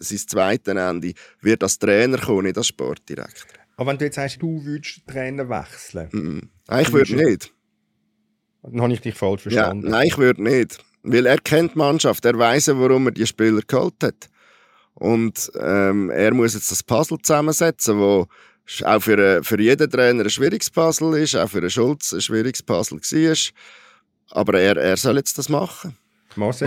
[0.03, 3.47] sein zweites Ende, wird als Trainer kommen, nicht als Sportdirektor.
[3.75, 6.49] Aber wenn du jetzt sagst, du würdest den Trainer wechseln, Mhm.
[6.67, 7.51] Nein, ich würde nicht.
[8.61, 9.89] dann habe ich dich falsch Ja, verstanden.
[9.89, 10.83] nein, ich würde nicht.
[11.03, 14.29] Weil er kennt die Mannschaft, er weiß, warum er die Spieler geholt hat.
[14.93, 18.27] Und ähm, er muss jetzt das Puzzle zusammensetzen, wo
[18.85, 22.21] auch für, äh, für jeden Trainer ein schwieriges Puzzle ist, auch für einen Schulz ein
[22.21, 23.35] schwieriges Puzzle war.
[24.31, 25.97] Aber er, er soll jetzt das machen.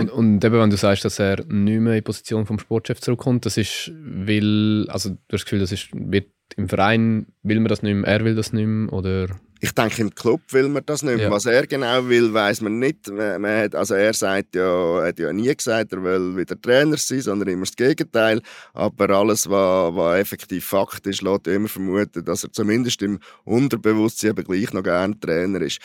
[0.01, 3.01] Und, und eben, wenn du sagst, dass er nicht mehr in die Position vom Sportchef
[3.01, 7.59] zurückkommt, das ist, weil, also du hast das Gefühl, das ist, wird im Verein, will
[7.59, 9.27] man das nicht mehr, er will das nicht mehr, oder?
[9.59, 11.25] Ich denke, im Club will man das nicht mehr.
[11.25, 11.31] Ja.
[11.31, 13.09] Was er genau will, weiß man nicht.
[13.09, 17.21] Man, hat, also er sagt ja, hat ja nie gesagt, er will wieder Trainer sein,
[17.21, 18.41] sondern immer das Gegenteil.
[18.73, 24.31] Aber alles, was, was effektiv Fakt ist, lässt immer vermuten, dass er zumindest im Unterbewusstsein
[24.31, 25.79] eben gleich noch gerne Trainer ist.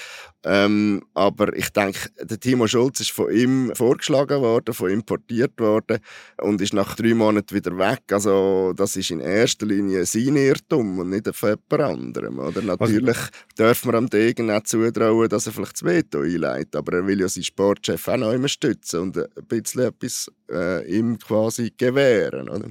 [0.44, 5.58] Ähm, aber ich denke, der Timo Schulz ist von ihm vorgeschlagen worden, von ihm portiert
[5.58, 5.98] worden
[6.42, 8.02] und ist nach drei Monaten wieder weg.
[8.10, 12.38] Also das ist in erster Linie sein Irrtum und nicht von jemand anderem.
[12.38, 12.62] Oder?
[12.62, 13.16] Natürlich
[13.58, 17.20] dürfen wir am Degen auch zutrauen, dass er vielleicht das Veto einleitet, aber er will
[17.20, 22.48] ja seinen Sportchef auch noch immer stützen und ein bisschen etwas äh, ihm quasi gewähren.
[22.48, 22.70] Oder?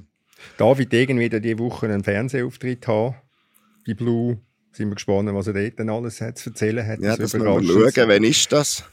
[0.57, 3.15] David Degen wieder diese Woche einen Fernsehauftritt haben.
[3.85, 4.39] Bei Blue.
[4.73, 6.99] Sind wir gespannt, was er dort alles hat zu erzählen hat.
[7.01, 8.09] Ja, Das das müssen wir schauen.
[8.09, 8.85] Wann ist das?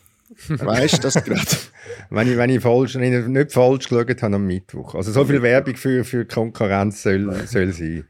[0.49, 1.41] Weißt du das gerade?
[2.11, 4.95] Wenn ich, wenn ich falsch, wenn ich nicht falsch geschaut habe am Mittwoch.
[4.95, 8.07] Also so viel Werbung für, für Konkurrenz soll, soll sein.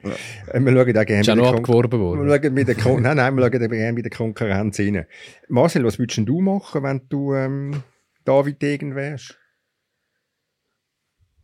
[0.52, 2.26] Äh, Wir schauen auch gerne Ist auch bei noch abgeworben worden.
[2.26, 5.07] wir schauen mit der Kon nein, nein, wir schauen eben gerne bei der Konkurrenz rein.
[5.48, 7.83] Marcel, was würdest du machen, wenn du ähm,
[8.24, 9.38] David Degen wärst?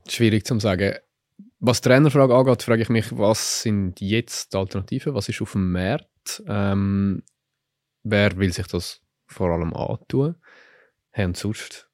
[0.09, 0.95] Schwierig zu sagen.
[1.61, 5.15] Was die Trainerfrage angeht, frage ich mich, was sind jetzt die Alternativen?
[5.15, 6.43] Was ist auf dem Markt?
[6.47, 7.23] Ähm,
[8.03, 9.01] wer will sich das
[9.35, 10.37] vor allem antun?
[11.11, 11.91] Hey, und sonst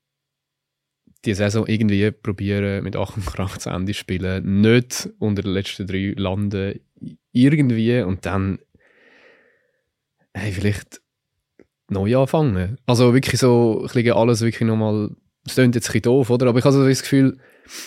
[1.24, 5.86] die Saison irgendwie probieren mit Ach und Krach zu Ende spielen, nicht unter den letzten
[5.86, 6.80] drei landen,
[7.32, 8.58] irgendwie und dann
[10.34, 11.02] hey, vielleicht
[11.88, 12.78] neu anfangen.
[12.86, 15.10] Also wirklich so, ich alles wirklich nochmal,
[15.44, 16.46] es klingt jetzt ein bisschen doof, oder?
[16.48, 17.38] Aber ich habe so das Gefühl,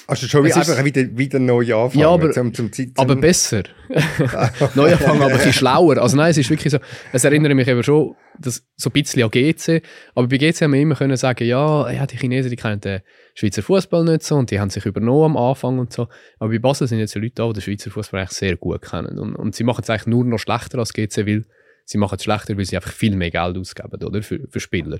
[0.07, 2.01] Also schon Es einfach wieder, wieder neu anfangen.
[2.01, 3.63] Ja, aber- zum, zum, zum, aber besser.
[4.75, 5.97] Neu anfangen, aber ein bisschen schlauer.
[5.97, 6.79] Also nein, es ist wirklich so,
[7.11, 9.81] es erinnert mich eben schon das, so ein bisschen an GC,
[10.15, 13.01] aber bei GC haben wir immer können sagen, ja, ja, die Chinesen, die kennen den
[13.35, 16.07] Schweizer Fußball nicht so und die haben sich übernommen am Anfang und so.
[16.39, 19.19] Aber bei Basel sind jetzt Leute da, die den Schweizer Fußball eigentlich sehr gut kennen
[19.19, 21.45] und, und sie machen es eigentlich nur noch schlechter als GC, weil
[21.85, 24.23] sie machen es schlechter, weil sie einfach viel mehr Geld ausgeben, oder?
[24.23, 24.99] Für, für Spieler.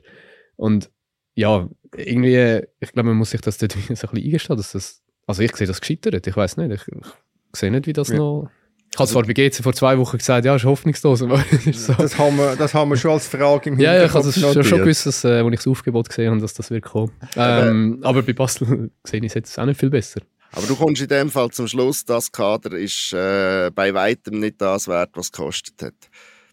[0.56, 0.90] Und
[1.36, 5.02] ja, irgendwie, ich glaube, man muss sich das dort so ein bisschen eingestehen, dass das,
[5.28, 8.18] also ich sehe das gescheitert, ich weiß nicht, ich, ich sehe nicht, wie das ja.
[8.18, 8.50] noch...
[8.92, 11.24] Ich habe zwar bei GC vor zwei Wochen gesagt, ja, ist hoffnungslos.
[11.24, 11.44] Aber
[11.74, 11.94] so.
[11.94, 14.40] das, haben wir, das haben wir schon als Frage im Hinterkopf Ja, ich habe es
[14.40, 17.12] schon, schon gewusst, dass, äh, als ich das Aufgebot gesehen habe, dass das wird kommen.
[17.36, 20.22] Ähm, aber bei Basel sehe ich es jetzt auch nicht viel besser.
[20.52, 24.62] Aber du kommst in dem Fall zum Schluss, das Kader ist äh, bei weitem nicht
[24.62, 25.96] das wert, was es gekostet hat.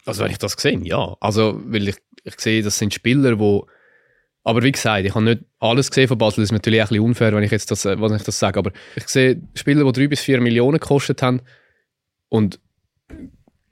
[0.05, 1.15] Also wenn ich das gesehen, ja.
[1.19, 3.61] Also weil ich, ich sehe, das sind Spieler, die
[4.43, 6.41] aber wie gesagt, ich habe nicht alles gesehen von Basel.
[6.41, 8.57] Das ist natürlich ein bisschen unfair, wenn ich jetzt das, wenn ich das sage.
[8.57, 11.41] Aber ich sehe Spieler, die drei bis vier Millionen gekostet haben
[12.29, 12.59] und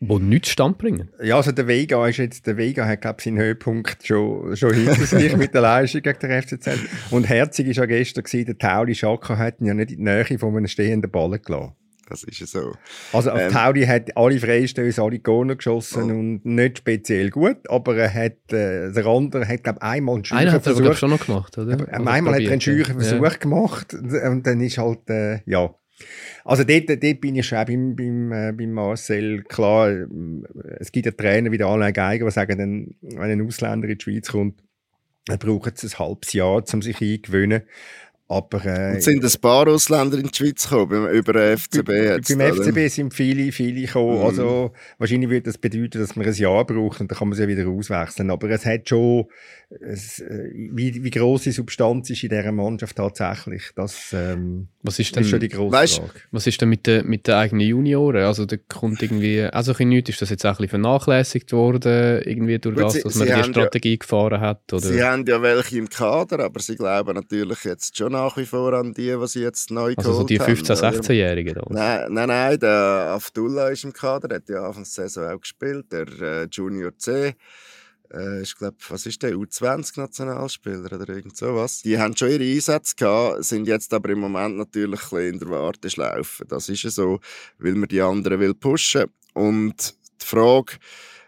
[0.01, 1.09] wo nichts Stand bringen.
[1.21, 4.73] Ja, also der Vega ist jetzt, der Vega hat, glaube ich, seinen Höhepunkt schon, schon
[4.73, 6.69] hinter sich mit der Leistung gegen den FCZ.
[7.11, 10.03] Und herzig war ja gestern, gewesen, der Tauli Schaka hat ihn ja nicht in die
[10.03, 11.73] Nähe von einem stehenden Ball gelassen.
[12.09, 12.73] Das ist ja so.
[13.13, 16.19] Also ähm, Tauli hat alle Freistöße, alle Corner geschossen oh.
[16.19, 20.25] und nicht speziell gut, aber er hat, äh, der andere hat, glaube ich, einmal einen
[20.25, 21.73] Scheuchen hat er schon noch gemacht, oder?
[21.73, 23.29] Aber, oder einmal hat er einen Scheuchen Versuch ja.
[23.29, 25.73] gemacht und dann ist halt, äh, ja,
[26.45, 29.43] also dort, dort bin ich schon beim, beim, äh, beim Marcel.
[29.43, 30.07] Klar, äh,
[30.79, 34.03] es gibt ja Trainer wie der Alain Geiger, die sagen, wenn ein Ausländer in die
[34.03, 34.63] Schweiz kommt,
[35.25, 37.63] dann braucht es ein halbes Jahr, um sich eingewöhnen.
[38.31, 42.37] Aber, äh, Und sind ein paar Ausländer in die Schweiz gekommen, über den FCB jetzt?
[42.37, 42.63] Beim oder?
[42.63, 44.19] FCB sind viele, viele gekommen.
[44.19, 44.25] Mm.
[44.25, 47.47] Also, wahrscheinlich würde das bedeuten, dass man ein Jahr braucht und dann kann man sie
[47.47, 48.29] wieder auswechseln.
[48.29, 49.25] Aber es hat schon,
[49.81, 53.71] es, äh, wie, wie grosse Substanz ist in dieser Mannschaft tatsächlich?
[53.75, 56.13] Das, ähm, was ist, denn, ist schon die grosse weißt, Frage.
[56.29, 58.21] Was ist denn mit den, mit den eigenen Junioren?
[58.21, 62.21] Also, da kommt irgendwie, also ein nichts, ist das jetzt auch ein bisschen vernachlässigt worden,
[62.23, 64.71] irgendwie durch Gut, das, dass sie, man sie die Strategie ja, gefahren hat?
[64.71, 64.81] Oder?
[64.81, 68.73] Sie haben ja welche im Kader, aber sie glauben natürlich jetzt schon nach wie vor
[68.73, 71.55] an die, die sie jetzt neu also so die 15-, 16-Jährigen?
[71.69, 75.41] Nein, nein, nein, der Abdullah ist im Kader, der hat ja Anfang der Saison auch
[75.41, 77.35] gespielt, der äh, Junior C.
[78.13, 81.81] Äh, ich glaube, was ist der, U20-Nationalspieler oder irgend sowas.
[81.81, 85.39] Die haben schon ihre Einsätze gehabt, sind jetzt aber im Moment natürlich ein bisschen in
[85.39, 86.45] der Warteschlaufe.
[86.45, 87.19] Das ist ja so,
[87.57, 89.05] weil man die anderen will pushen.
[89.33, 90.73] Und die Frage,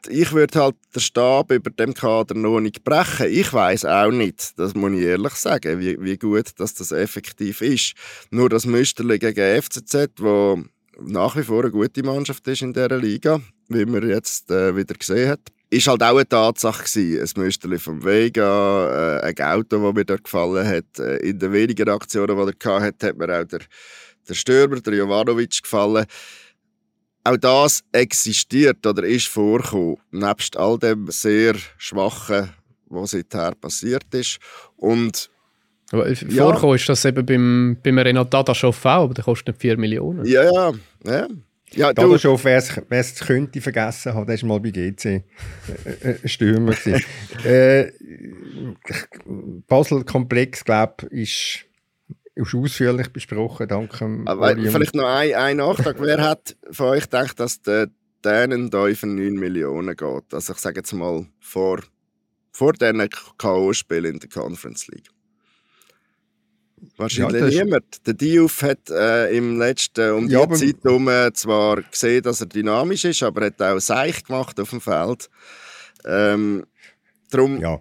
[0.07, 3.27] ich würde halt den Stab über dem Kader noch nicht brechen.
[3.29, 7.61] Ich weiß auch nicht, das muss ich ehrlich sagen, wie, wie gut dass das effektiv
[7.61, 7.93] ist.
[8.29, 10.63] Nur das Müsterli gegen FCZ, wo
[10.99, 14.93] nach wie vor eine gute Mannschaft ist in dieser Liga, wie man jetzt äh, wieder
[14.95, 17.21] gesehen hat, ist halt auch eine Tatsache gewesen.
[17.21, 20.99] Ein Müsterli vom Vega, äh, ein Auto, das mir dort gefallen hat.
[20.99, 23.61] Äh, in den wenigen Aktionen, die er hatte, hat mir auch der,
[24.27, 26.05] der Stürmer, der Jovanovic, gefallen
[27.23, 32.49] auch das existiert oder ist vorgekommen, nebst all dem sehr Schwachen,
[32.87, 34.39] was seither passiert ist.
[34.77, 35.29] Und
[35.91, 36.73] aber ja.
[36.73, 40.25] ist das eben beim, beim Renato Dadaschow auch, aber der kostet 4 Millionen.
[40.25, 40.71] Ja, ja.
[41.05, 41.27] ja.
[41.73, 42.57] Ja, Dadaschow, wer
[42.89, 45.23] es könnte vergessen haben, der war mal bei GC äh,
[46.01, 46.73] äh, Stürmer.
[47.45, 47.91] äh,
[49.67, 51.70] Basel-Komplex, glaube ich, ist
[52.41, 54.23] ist ausführlich besprochen, danke.
[54.25, 55.97] Aber vielleicht noch ein, ein Nachtrag.
[55.99, 57.89] Wer hat von euch gedacht, dass der
[58.23, 60.33] Dänen da für 9 Millionen geht?
[60.33, 61.79] Also ich sage jetzt mal vor,
[62.51, 65.09] vor diesen K.O.-Spielen in der Conference League.
[66.97, 68.05] Wahrscheinlich ja, niemand.
[68.07, 72.47] Der Diouf hat äh, im letzten, um die ja, Zeit herum zwar gesehen, dass er
[72.47, 75.29] dynamisch ist, aber er hat auch Seich gemacht auf dem Feld.
[76.05, 76.65] Ähm,
[77.29, 77.79] drum, ja.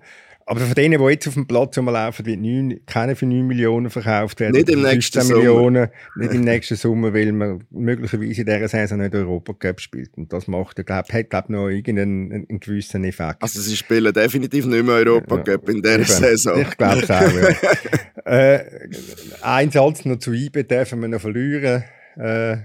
[0.51, 3.89] Aber von denen, die jetzt auf dem Platz rumlaufen, wird neun, keine für 9 Millionen
[3.89, 4.57] verkauft werden.
[4.57, 5.91] Nicht im nächsten Millionen, Sommer.
[6.17, 10.19] Nicht im nächsten Sommer, weil man möglicherweise in dieser Saison nicht Europa Cup spielt.
[10.19, 13.41] Und das macht, ich glaube, hat glaub, noch irgendeinen einen gewissen Effekt.
[13.45, 15.73] Also sie spielen definitiv nicht mehr Europa Cup ja.
[15.73, 16.05] in dieser Eben.
[16.05, 16.61] Saison.
[16.63, 18.25] Ich glaube es auch, ja.
[18.25, 18.89] äh,
[19.43, 21.85] ein Satz noch zu IBE dürfen wir noch verlieren.
[22.17, 22.57] Äh,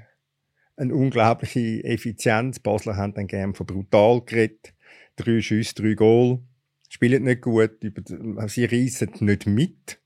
[0.75, 2.57] eine unglaubliche Effizienz.
[2.57, 4.73] Basler haben dann gerne von brutal geredet.
[5.17, 6.39] Drei Schüsse, drei Goal
[6.95, 7.71] spielen nicht gut,
[8.47, 9.99] sie reissen nicht mit,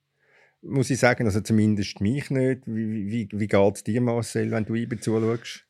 [0.63, 2.63] muss ich sagen, also zumindest mich nicht.
[2.65, 5.65] Wie, wie, wie geht es dir, Marcel, wenn du IBE zuschaust?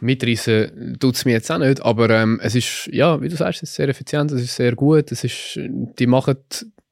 [0.00, 3.62] Mitreißen tut es mir jetzt auch nicht, aber ähm, es ist, ja, wie du sagst,
[3.62, 5.60] es ist sehr effizient, es ist sehr gut, es ist,
[5.98, 6.38] die machen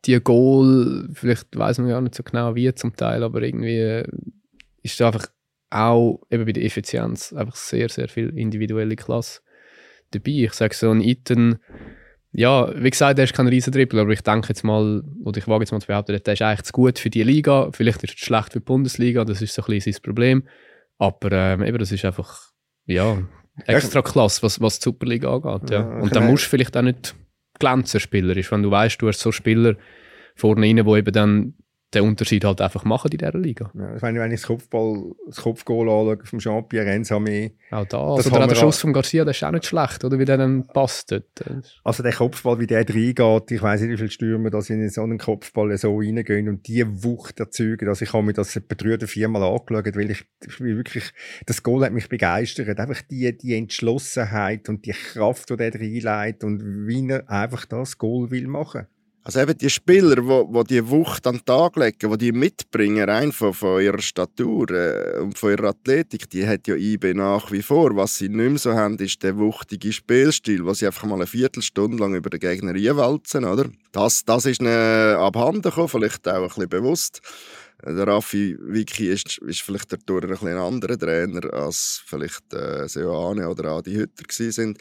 [0.05, 4.07] die Goal, vielleicht weiß man ja nicht so genau wie zum Teil, aber irgendwie äh,
[4.83, 5.27] ist einfach
[5.71, 9.41] auch eben bei der Effizienz einfach sehr, sehr viel individuelle Klasse
[10.11, 10.45] dabei.
[10.45, 11.59] Ich sage so, ein Iten
[12.33, 15.65] ja, wie gesagt, er ist kein Riesentrippel, aber ich denke jetzt mal, oder ich wage
[15.65, 17.71] jetzt mal zu behaupten, der ist eigentlich zu gut für die Liga.
[17.73, 20.45] Vielleicht ist er schlecht für die Bundesliga, das ist so ein bisschen sein Problem.
[20.99, 22.53] Aber ähm, eben, das ist einfach,
[22.87, 23.19] ja,
[23.67, 25.71] extra klasse, was, was die Superliga angeht.
[25.71, 25.81] Ja.
[26.01, 27.15] Und dann musst du vielleicht auch nicht
[27.59, 29.75] glänzen spielerisch, wenn du weißt, du hast so Spieler
[30.35, 31.55] vorne rein, die eben dann
[31.95, 33.71] den Unterschied halt einfach machen in dieser Liga.
[33.75, 37.53] Ja, wenn, wenn ich das, Kopfball, das Kopfgoal anschaue vom Jean-Pierre Renzame.
[37.71, 38.15] Auch da.
[38.15, 40.67] Also der, der Schuss von Garcia, der ist auch nicht schlecht, oder wie der dann
[40.69, 41.25] passt dort.
[41.83, 45.03] Also der Kopfball, wie der reingeht, ich weiß nicht, wie viele Stürmer da in so
[45.03, 47.89] einen Kopfball so reingehen und die Wucht erzeugen.
[47.89, 51.13] Also ich habe mir das etwa drei oder viermal angeschaut, weil ich, ich wirklich,
[51.47, 52.79] das Goal hat mich begeistert.
[52.79, 57.99] Einfach die, die Entschlossenheit und die Kraft, die der reinlegt und wie er einfach das
[57.99, 58.87] Goal will machen.
[59.23, 62.33] Also eben die Spieler, die wo, wo die Wucht an den Tag legen, die die
[62.33, 67.13] mitbringen, rein von, von ihrer Statur äh, und von ihrer Athletik, die hat ja IB
[67.13, 67.95] nach wie vor.
[67.97, 71.27] Was sie nicht mehr so haben, ist der wuchtige Spielstil, wo sie einfach mal eine
[71.27, 73.69] Viertelstunde lang über den Gegner einwalzen, oder?
[73.93, 77.21] Das, das ist ihnen abhanden gekommen, vielleicht auch ein bisschen bewusst.
[77.85, 82.87] Der Raffi Wiki ist, ist vielleicht dadurch ein, bisschen ein anderer Trainer, als vielleicht äh,
[82.89, 84.79] Seoane oder Adi Hütter sind.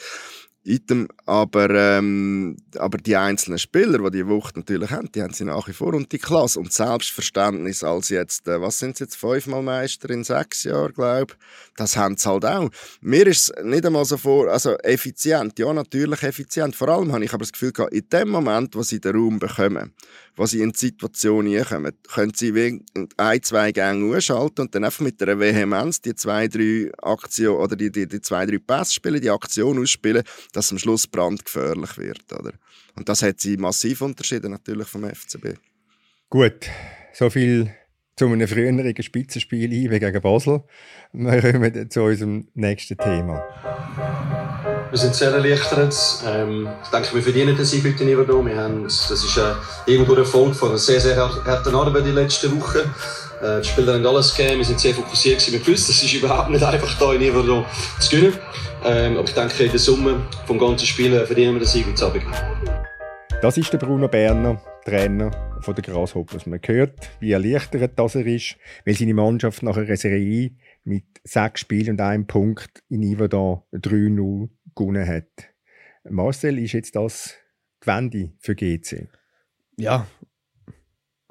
[0.64, 5.46] Item, aber, ähm, aber die einzelnen Spieler, die die Wucht natürlich haben, die haben sie
[5.46, 5.94] nach wie vor.
[5.94, 10.24] Und die Klasse und Selbstverständnis als jetzt, äh, was sind sie jetzt, fünfmal Meister in
[10.24, 11.36] sechs Jahren, glaube
[11.80, 12.70] das haben sie halt auch.
[13.02, 17.24] Mir ist es nicht einmal so vor, also effizient, ja natürlich effizient, vor allem habe
[17.24, 19.94] ich aber das Gefühl gehabt, in dem Moment, wo sie den Raum bekommen,
[20.40, 22.82] wo sie in die Situation hineinkommen, können sie
[23.18, 27.76] ein, zwei Gänge ausschalten und dann einfach mit der Vehemenz die zwei, drei Aktionen oder
[27.76, 30.24] die, die, die zwei, drei Pässe spielen, die Aktion ausspielen,
[30.54, 32.32] dass am Schluss brandgefährlich wird.
[32.32, 32.54] Oder?
[32.96, 35.58] Und das hat sie massiv unterschieden natürlich vom FCB.
[36.30, 36.70] Gut,
[37.12, 37.76] so viel
[38.16, 40.64] zu einem früheren Spitzenspiel IB gegen Basel.
[41.12, 44.59] Wir kommen zu unserem nächsten Thema.
[44.92, 45.96] Wir sind sehr erleichtert.
[46.28, 49.54] Ähm, ich denke, wir verdienen den Sieg heute nicht Wir haben, das ist äh,
[49.86, 52.80] irgendwo der Erfolg von einer sehr, sehr harten Arbeit die letzten Wochen.
[53.40, 56.50] Äh, die Spieler haben alles gegeben, wir sind sehr fokussiert Wir gewusst, es ist überhaupt
[56.50, 57.66] nicht einfach, hier in Iverdon
[58.00, 58.40] zu gewinnen.
[58.84, 62.06] Ähm, aber ich denke, in der Summe vom ganzen Spiel verdienen wir den Sieg heute
[62.08, 62.24] Abend.
[63.44, 65.30] Das ist der Bruno Berner, Trainer
[65.62, 66.48] von der Grasshoppers.
[66.48, 70.52] Man hört, wie erleichtert das er ist, weil seine Mannschaft nach einer Serie
[70.84, 75.50] mit sechs Spielen und einem Punkt in Iverdon 3-0 gewonnen hat.
[76.10, 77.36] Marcel, ist jetzt das
[77.84, 79.08] die Wende für GC?
[79.78, 80.08] Ja,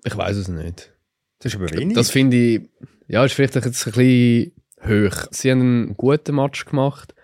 [0.05, 0.95] ich weiß es nicht.
[1.39, 1.95] Das ist aber wenig.
[1.95, 2.71] Das finde ich,
[3.09, 4.53] ja, ist vielleicht jetzt ein bisschen
[4.85, 5.29] hoch.
[5.31, 7.15] Sie haben einen guten Match gemacht.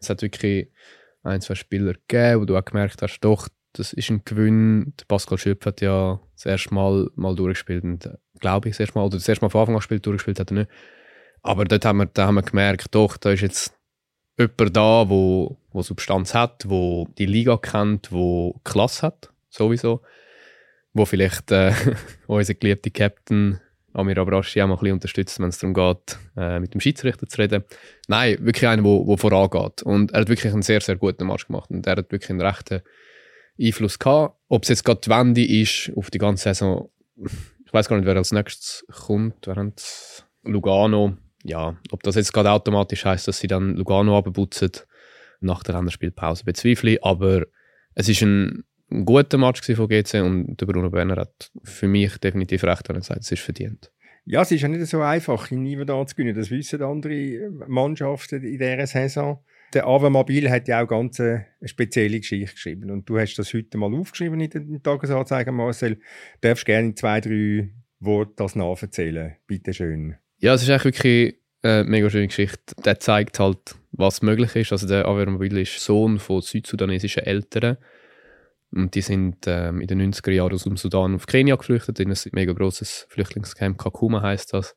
[0.00, 0.70] Es hat wirklich
[1.22, 4.94] ein, zwei Spieler gegeben, wo du auch gemerkt hast, doch, das ist ein Gewinn.
[4.98, 8.98] Der Pascal Schöpf hat ja das erste Mal, mal durchgespielt und glaube ich, das erste
[8.98, 10.70] Mal, oder das erste Mal von Anfang an gespielt, durchgespielt hat er nicht.
[11.42, 13.74] Aber dort haben wir, da haben wir gemerkt, doch, da ist jetzt
[14.40, 20.02] jemand da, wo, wo Substanz hat, wo die Liga kennt, wo Klasse hat, sowieso.
[20.92, 21.72] Wo vielleicht äh,
[22.26, 23.60] unser geliebter Captain
[23.92, 27.26] Amir Abrashi auch mal ein bisschen unterstützt, wenn es darum geht, äh, mit dem Schiedsrichter
[27.26, 27.64] zu reden.
[28.06, 29.82] Nein, wirklich einer, der vorangeht.
[29.82, 31.70] Und er hat wirklich einen sehr, sehr guten Match gemacht.
[31.70, 32.82] Und er hat wirklich einen rechten
[33.60, 34.36] Einfluss gehabt.
[34.48, 38.06] Ob es jetzt gerade die Wende ist auf die ganze Saison, ich weiß gar nicht,
[38.06, 39.46] wer als nächstes kommt.
[39.46, 44.72] Während Lugano, ja, ob das jetzt gerade automatisch heißt, dass sie dann Lugano abputzen
[45.40, 47.04] nach der Länderspielpause, bezweifle ich.
[47.04, 47.46] Aber
[47.94, 48.64] es ist ein,
[49.04, 53.02] guter Match von GC und der Bruno Berner hat für mich definitiv recht, wenn er
[53.02, 53.92] sagt, es ist verdient.
[54.24, 56.36] Ja, es ist ja nicht so einfach, in Nivedal zu gewinnen.
[56.36, 59.42] Das wissen andere Mannschaften in dieser Saison.
[59.72, 62.90] Der Ave Mobil hat ja auch ganz eine spezielle Geschichte geschrieben.
[62.90, 65.94] Und du hast das heute mal aufgeschrieben in den Tagesanzeigen, Marcel.
[65.96, 66.02] Du
[66.48, 69.36] darfst gerne in zwei, drei Worten das nacherzählen.
[69.46, 70.16] Bitte schön.
[70.40, 72.74] Ja, es ist eigentlich wirklich eine mega schöne Geschichte.
[72.82, 74.72] Der zeigt halt, was möglich ist.
[74.72, 77.76] Also der Ave Mobil ist Sohn von südsudanesischen Eltern.
[78.72, 82.10] Und die sind ähm, in den 90er Jahren aus dem Sudan auf Kenia geflüchtet, in
[82.10, 84.76] ein mega großes Flüchtlingscamp, Kakuma heißt das,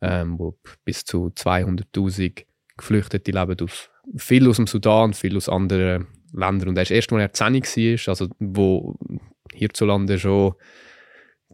[0.00, 2.44] ähm, wo bis zu 200.000
[2.76, 6.70] Geflüchtete leben aus viel aus dem Sudan, viel aus anderen Ländern.
[6.70, 8.96] Und erst erst, als er 10 war, also wo
[9.52, 10.54] hierzulande schon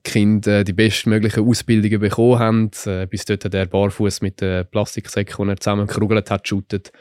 [0.03, 5.53] Kinder die bestmöglichen Ausbildungen bekommen haben, äh, bis dort der barfuß mit den Plastiksäcken, die
[5.53, 6.93] er zusammengerugelt hat, shootet,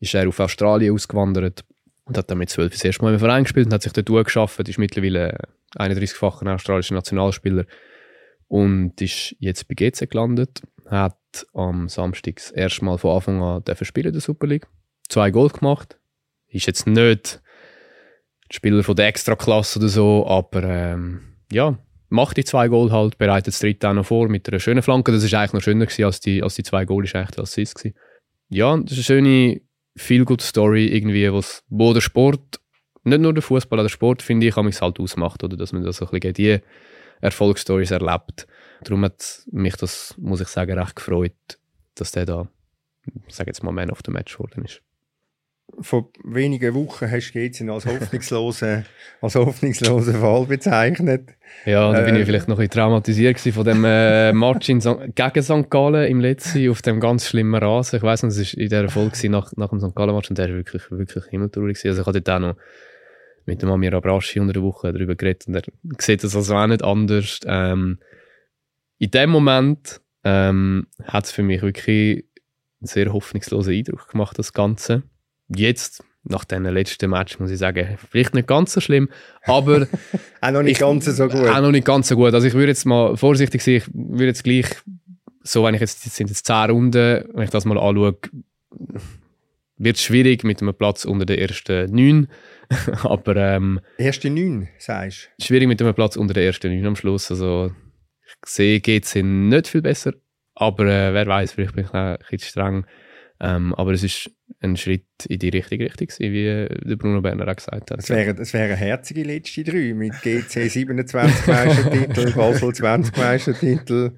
[0.00, 1.64] ist er auf Australien ausgewandert
[2.04, 4.24] und hat dann mit 12 das erste Mal im Verein gespielt und hat sich dort
[4.24, 5.38] geschafft, ist mittlerweile
[5.76, 7.64] 31-facher australischer Nationalspieler
[8.48, 11.16] und ist jetzt bei GC gelandet, hat
[11.52, 14.66] am Samstag das erste Mal von Anfang an spielen in der Super League
[15.08, 15.98] zwei Goal gemacht.
[16.48, 17.42] Ist jetzt nicht
[18.50, 21.20] Spieler von der Extraklasse oder so, aber ähm,
[21.52, 24.82] ja, macht die zwei Goal halt, bereitet das dritte auch noch vor mit einer schönen
[24.82, 25.12] Flanke.
[25.12, 27.42] Das ist eigentlich noch schöner gewesen, als die, als die zwei Goal ist eigentlich der
[27.42, 27.88] Assist.
[28.48, 29.60] Ja, das ist eine schöne,
[29.96, 32.60] viel gute Story irgendwie, was, wo der Sport,
[33.04, 35.96] nicht nur der Fußball, der Sport finde ich, mich halt ausmacht, oder dass man das
[35.96, 36.58] so ein bisschen die
[37.20, 38.46] Erfolgsstories erlebt.
[38.82, 41.58] Darum hat mich das, muss ich sagen, recht gefreut,
[41.94, 42.48] dass der da,
[43.28, 44.82] sage jetzt mal, Man of the Match geworden ist.
[45.80, 48.84] Vor wenigen Wochen hast du GC als hoffnungslosen,
[49.20, 51.30] als hoffnungslosen Fall bezeichnet.
[51.64, 54.80] Ja, da bin Äh, ich vielleicht noch ein bisschen traumatisiert von dem äh, Match in
[54.80, 55.14] St.
[55.14, 55.70] gegen St.
[55.70, 57.96] Gallen im letzten, auf dem ganz schlimmen Rasen.
[57.96, 59.94] Ich weiss noch, es war in dieser Folge nach, nach dem St.
[59.94, 61.84] Gallen-Match und der war wirklich, wirklich himmeltraurig.
[61.84, 62.56] Also ich hatte dort auch noch
[63.46, 65.62] mit dem Amir Abraschi unter der Woche darüber geredet und er
[65.98, 67.40] sieht das also auch nicht anders.
[67.46, 67.98] Ähm,
[68.98, 72.24] in dem Moment ähm, hat es für mich wirklich
[72.80, 75.02] einen sehr hoffnungslosen Eindruck gemacht, das Ganze.
[75.48, 79.08] Jetzt, nach diesem letzten Match, muss ich sagen, vielleicht nicht ganz so schlimm,
[79.44, 79.86] aber
[80.40, 81.48] Auch noch nicht ich- ganz so gut.
[81.48, 82.34] auch noch nicht ganz so gut.
[82.34, 84.66] Also ich würde jetzt mal vorsichtig sein, ich würde jetzt gleich,
[85.42, 88.18] so wenn ich jetzt, jetzt sind jetzt 10 Runden, wenn ich das mal anschaue,
[89.80, 92.28] wird es schwierig mit einem Platz unter den ersten 9.
[93.04, 97.30] Aber ähm, Erste neun, sagst schwierig mit einem Platz unter den ersten 9 am Schluss.
[97.30, 97.72] Also
[98.26, 100.12] ich sehe, geht es nicht viel besser.
[100.54, 102.86] Aber äh, wer weiß, vielleicht bin ich auch ein bisschen streng.
[103.40, 104.30] Ähm, aber es ist
[104.60, 107.98] ein Schritt in die richtige Richtung, gewesen, wie der Bruno Berner auch gesagt hat.
[107.98, 114.12] Es wären, es wären herzige letzte drei mit GC 27 Meistertitel, Basel 20 Meistertitel.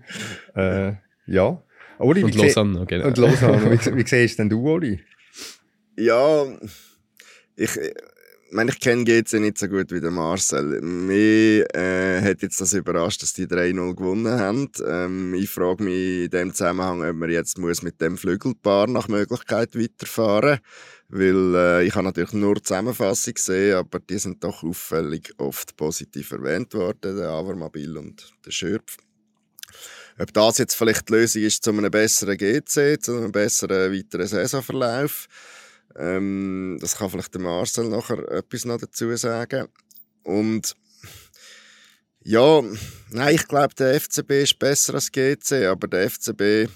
[0.56, 0.92] Äh,
[1.26, 1.62] ja.
[1.98, 3.08] Oli, Und wie Lausanne, noch, genau.
[3.08, 3.70] Und Lausanne.
[3.70, 5.00] Wie, wie siehst denn du, Oli?
[5.96, 6.46] Ja,
[7.56, 7.78] ich,
[8.50, 10.80] ich meine, ich kenne GC nicht so gut wie der Marcel.
[10.80, 14.68] Mich äh, hat jetzt das überrascht, dass die 3-0 gewonnen haben.
[14.84, 19.06] Ähm, ich frage mich in dem Zusammenhang, ob man jetzt muss mit dem Flügelpaar nach
[19.06, 20.58] Möglichkeit weiterfahren
[21.12, 25.76] weil äh, ich habe natürlich nur die Zusammenfassung gesehen, aber die sind doch auffällig oft
[25.76, 28.96] positiv erwähnt worden, der Avermabil und der Schürpf.
[30.18, 34.26] Ob das jetzt vielleicht die Lösung ist zu einem besseren GC, zu einem besseren weiteren
[34.26, 35.26] Saisonverlauf,
[35.96, 39.68] ähm, das kann vielleicht der Marcel nachher etwas noch dazu sagen.
[40.22, 40.76] Und
[42.22, 42.62] ja,
[43.10, 46.68] nein, ich glaube, der FCB ist besser als GC, aber der FCB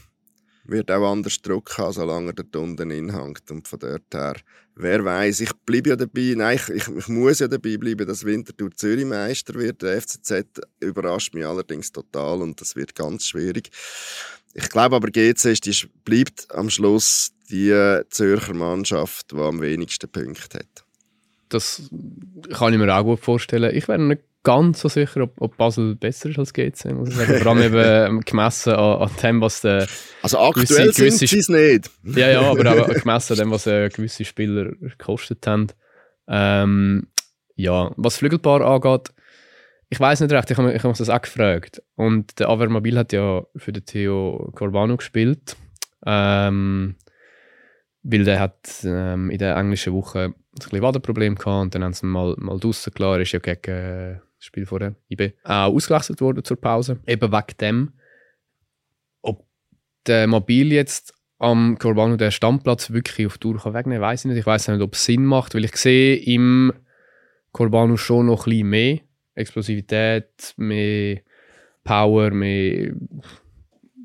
[0.66, 3.50] wird auch anders Druck haben, solange er dort unten inhängt.
[3.50, 4.36] Und von dort her,
[4.74, 8.24] wer weiß, ich bleibe ja dabei, nein, ich, ich, ich muss ja dabei bleiben, dass
[8.24, 9.82] Winterthur Zürich Meister wird.
[9.82, 13.70] Der FCZ überrascht mich allerdings total und das wird ganz schwierig.
[14.54, 20.10] Ich glaube aber, GC ist, die, bleibt am Schluss die Zürcher Mannschaft, die am wenigsten
[20.10, 20.84] Punkte hat.
[21.48, 21.88] das
[22.52, 23.74] kann ich mir auch gut vorstellen.
[23.76, 26.92] Ich wäre nicht ganz so sicher, ob, ob Basel besser ist als GC.
[26.92, 27.38] Muss ich sagen.
[27.40, 27.82] Vor allem eben
[28.16, 29.86] ähm, gemessen an, an dem, was der,
[30.22, 31.90] Also aktuell Gewisse- gewisse sind sie es nicht.
[32.18, 35.68] ja, ja, aber auch gemessen an dem, was äh, gewisse Spieler gekostet haben.
[36.28, 37.06] Ähm,
[37.56, 39.10] ja, was Flügelpaar angeht,
[39.90, 41.80] ich weiß nicht recht, ich habe ich hab mich das auch gefragt.
[41.94, 45.56] Und der Avermabil hat ja für den Theo Corbano gespielt.
[46.04, 46.96] Ähm,
[48.04, 51.94] weil der hat ähm, in der englischen Woche ein bisschen Wadenproblem gehabt und dann haben
[51.94, 56.20] sie mal, mal draussen klar, ist ja gegen äh, das Spiel vorher, IB, auch ausgewechselt
[56.20, 57.00] worden zur Pause.
[57.06, 57.92] Eben wegen dem.
[59.22, 59.46] Ob
[60.06, 64.38] der Mobil jetzt am Corbano den Stammplatz wirklich auf Tour wegnehmen kann, weiß ich nicht.
[64.40, 66.72] Ich weiß nicht, ob es Sinn macht, weil ich sehe im
[67.52, 68.98] Corbano schon noch ein bisschen mehr
[69.34, 71.20] Explosivität, mehr
[71.82, 72.92] Power, mehr,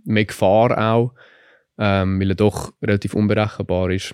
[0.05, 1.13] mehr Gefahr auch,
[1.79, 4.13] ähm, weil er doch relativ unberechenbar ist.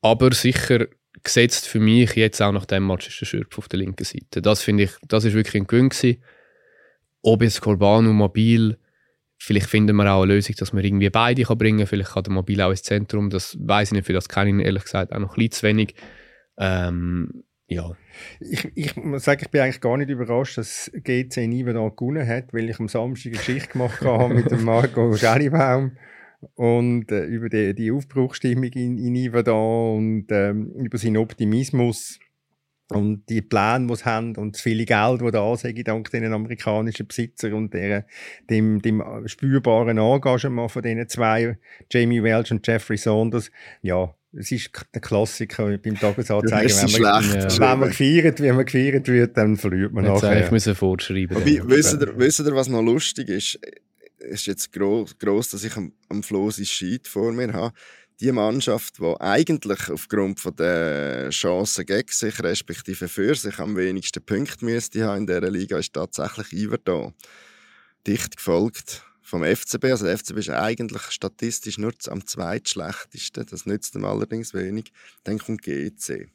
[0.00, 0.86] Aber sicher
[1.22, 4.40] gesetzt für mich jetzt auch nach dem Match ist der Schürpf auf der linken Seite.
[4.40, 5.90] Das finde ich, das ist wirklich ein Gewinn.
[7.22, 8.78] Ob jetzt Corbano mobil,
[9.36, 11.86] vielleicht finden wir auch eine Lösung, dass man irgendwie beide kann bringen kann.
[11.88, 13.28] Vielleicht kann der Mobil auch ins Zentrum.
[13.28, 15.62] Das weiß ich nicht, für das kenne ich ehrlich gesagt auch noch ein bisschen zu
[15.66, 15.94] wenig.
[16.58, 17.92] Ähm, ja,
[18.40, 22.26] Ich, ich muss sagen, ich bin eigentlich gar nicht überrascht, dass GC nie wieder gewonnen
[22.26, 25.92] hat, weil ich am Samstag eine Geschichte gemacht habe mit dem Marco Schelibaum
[26.54, 32.18] und äh, über die, die Aufbruchstimmung in, in Iverdon und ähm, über seinen Optimismus
[32.88, 36.32] und die Pläne, die sie haben und das viele Geld, das da sei, dank den
[36.32, 38.04] amerikanischen Besitzer und der,
[38.48, 41.56] dem, dem spürbaren Engagement von diesen zwei,
[41.90, 43.50] Jamie Welch und Jeffrey Saunders.
[43.82, 46.62] Ja, es ist der Klassiker beim Tagesanzeiger.
[46.62, 47.58] Das ist wenn man- schlecht.
[47.58, 47.72] Ja.
[47.72, 50.30] wenn man gefeiert, wie man gefeiert wird, dann verliert man jetzt nachher.
[50.36, 51.36] eigentlich müssen fortschreiben.
[51.36, 53.60] Wobei, wisst ihr, wisst ihr, was noch lustig ist?
[54.20, 57.74] Es ist jetzt groß, gross, dass ich am, am Flo sein Sheet vor mir habe.
[58.20, 64.22] Die Mannschaft, die eigentlich aufgrund von der Chancen gegen sich, respektive für sich, am wenigsten
[64.22, 67.14] Punkte müsste haben in dieser Liga, ist tatsächlich Iverdon.
[68.06, 69.84] Dicht gefolgt vom FCB.
[69.86, 73.46] Also der FCB ist eigentlich statistisch nur am zweitschlechtesten.
[73.46, 74.92] Das nützt ihm allerdings wenig.
[75.24, 76.28] Dann kommt GC.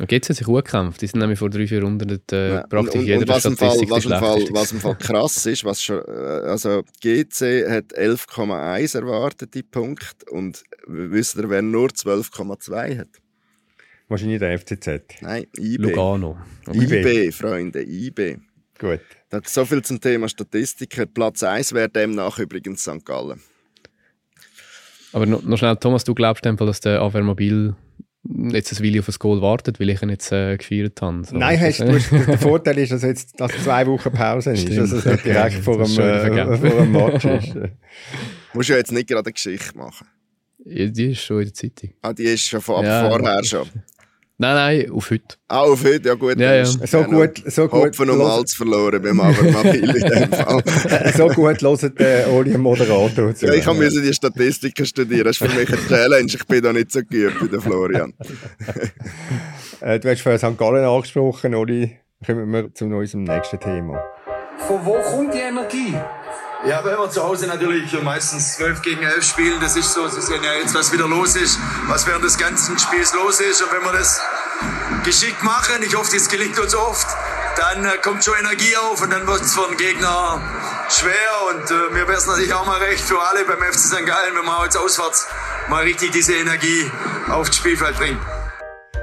[0.00, 1.02] Und GC hat sich gut gekämpft.
[1.02, 3.54] Die sind nämlich vor drei, vier Runden äh, Ja, praktisch und, jeder und was im
[3.54, 7.92] Fall, was im Fall, was im Fall krass ist, was schon, äh, also GC hat
[7.92, 13.08] 11,1 erwartete Punkte und wisst ihr, wer nur 12,2 hat?
[14.08, 15.20] Wahrscheinlich der FCZ.
[15.20, 15.82] Nein, IB.
[15.82, 16.38] Lugano.
[16.72, 17.00] IB.
[17.00, 18.38] IB, Freunde, IB.
[18.78, 19.00] Gut.
[19.28, 21.04] Das so viel zum Thema Statistiker.
[21.04, 23.04] Platz 1 wäre demnach übrigens St.
[23.04, 23.42] Gallen.
[25.12, 27.76] Aber noch, noch schnell, Thomas, du glaubst einfach, dass der Avermobil
[28.52, 31.24] jetzt ein Weile auf das Goal wartet, weil ich ihn jetzt äh, gefeiert habe.
[31.24, 34.92] So, Nein, hast, du, der Vorteil ist, dass jetzt dass zwei Wochen Pause ist, dass
[34.92, 37.54] es nicht direkt vor dem, äh, vor dem Match ist.
[38.54, 40.06] Musst du ja jetzt nicht gerade eine Geschichte machen.
[40.64, 41.90] Ja, die ist schon in der Zeitung.
[42.02, 43.68] Ah, die ist schon von ja, vorher schon.
[44.40, 45.36] Nein, nein, auf heute.
[45.48, 46.40] Ah, auf heute, ja gut.
[46.40, 46.64] Ja, ja.
[46.64, 47.88] So gut, so gut.
[47.88, 50.62] Hopfen und Malz verloren beim Abermabil in dem Fall.
[51.14, 53.44] so gut hört der Oli Moderator zu.
[53.44, 55.24] Ja, ich habe die Statistiken studieren.
[55.24, 56.32] Das ist für mich eine Challenge.
[56.34, 58.14] Ich bin da nicht so geübt wie der Florian.
[59.82, 60.58] Äh, du hast vorhin St.
[60.58, 61.96] Gallen angesprochen, Oli.
[62.26, 63.98] Kommen wir zu unserem nächsten Thema.
[64.58, 65.94] Von wo kommt die Energie?
[66.62, 70.20] Ja, wenn wir zu Hause natürlich meistens 12 gegen 11 spielen, das ist so, Sie
[70.20, 73.62] sehen ja jetzt, was wieder los ist, was während des ganzen Spiels los ist.
[73.62, 74.20] Und wenn wir das
[75.02, 77.06] geschickt machen, ich hoffe, das gelingt uns oft,
[77.56, 80.38] dann äh, kommt schon Energie auf und dann wird es für den Gegner
[80.90, 81.14] schwer.
[81.48, 84.06] Und äh, mir wäre es natürlich auch mal recht für alle beim FC St.
[84.06, 85.28] Gallen, wenn man jetzt auswärts
[85.70, 86.90] mal richtig diese Energie
[87.30, 88.20] aufs Spielfeld bringt.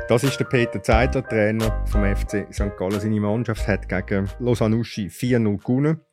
[0.08, 2.78] Das ist der Peter Zeidler, Trainer vom FC St.
[2.78, 3.00] Gallen.
[3.00, 6.07] Seine Mannschaft hat gegen Lausanne 4-0 gewonnen.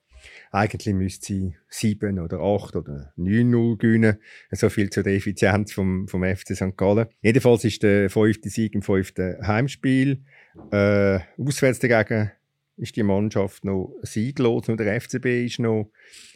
[0.55, 4.19] Eigentlich müsste sie 7 oder 8 oder 9-0 gewinnen.
[4.53, 6.77] So viel zur Effizienz vom, vom FC St.
[6.77, 7.09] Gallen.
[7.23, 10.23] Jedenfalls ist der fünfte Sieg im fünften Heimspiel.
[10.71, 12.31] Äh, auswärts dagegen
[12.77, 14.69] ist die Mannschaft noch sieglos.
[14.69, 15.91] Nur der FCB ist noch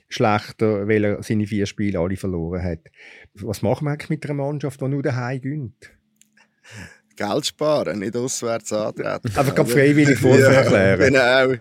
[0.09, 2.81] schlechter, weil er seine vier Spiele alle verloren hat.
[3.35, 5.93] Was machen wir eigentlich mit einer Mannschaft, die nur daheim gönnt?
[7.15, 9.29] Geld sparen, nicht auswärts antreten.
[9.37, 11.15] Einfach freiwillig vorverklären.
[11.15, 11.61] Ja, genau.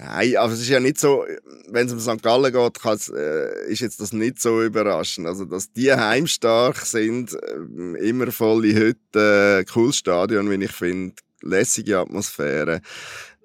[0.00, 1.26] Nein, aber es ist ja nicht so,
[1.70, 2.22] wenn es um St.
[2.22, 5.26] Gallen geht, äh, ist jetzt das nicht so überraschend.
[5.26, 11.16] Also, dass die heimstark sind, äh, immer volle Hütte, äh, cooles Stadion, wie ich finde,
[11.42, 12.80] lässige Atmosphäre.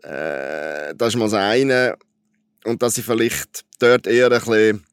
[0.03, 1.97] Äh, das ist mal das eine.
[2.65, 4.85] Und dass sie vielleicht dort eher ein bisschen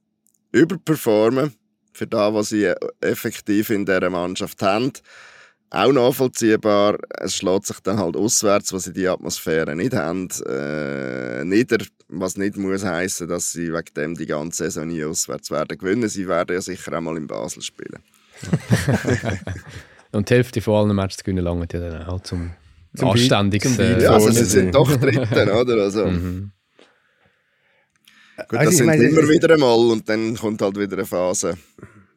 [0.52, 1.54] überperformen
[1.92, 4.92] für das, was sie effektiv in dieser Mannschaft haben
[5.70, 6.98] auch nachvollziehbar.
[7.18, 11.78] Es schlägt sich dann halt auswärts, was sie die Atmosphäre nicht haben, äh, nieder.
[12.08, 16.08] Was nicht muss heißen, dass sie wegen dem die ganze Saison nie auswärts werden gewinnen.
[16.08, 18.02] Sie werden ja sicher auch mal in Basel spielen.
[20.12, 22.50] Und die Hälfte von allen Matches gewinnen lange ja dann auch zum,
[22.96, 23.78] zum anständigsten.
[23.78, 25.82] Äh, ja, also sie sind doch Dritten, oder?
[25.84, 26.06] Also.
[26.06, 26.50] Mhm.
[28.48, 31.56] Gut, also das sind meine, immer wieder einmal und dann kommt halt wieder eine Phase,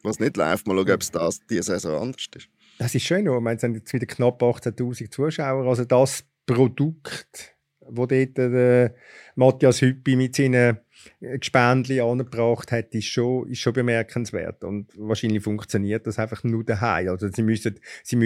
[0.02, 0.66] was nicht läuft.
[0.66, 2.48] Mal schauen, ob es das diese Saison anders ist.
[2.78, 8.06] Das ist schön, meine, es sind jetzt wieder knapp 18'000 Zuschauer, also das Produkt, wo
[8.06, 8.94] dort der
[9.36, 10.78] Matthias Hüppi mit seinen
[11.20, 14.64] Gespendli angebracht hat, ist schon, ist schon bemerkenswert.
[14.64, 17.08] Und wahrscheinlich funktioniert das einfach nur daheim.
[17.08, 18.16] Also sie müssen, sie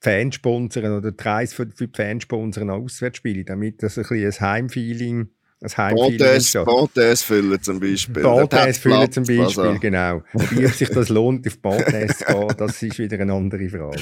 [0.00, 4.44] Fans sponsern oder die Reise für, für die Fans sponsern Auswärtsspiele, damit das ein bisschen
[4.44, 5.30] ein Heimfeeling
[5.60, 8.22] ein Heimfeeling Bontes füllen zum Beispiel.
[8.22, 9.80] Bontes füllen zum Beispiel, also.
[9.80, 10.22] genau.
[10.32, 13.98] Wie ob sich das lohnt, auf Bontes zu gehen, das ist wieder eine andere Frage.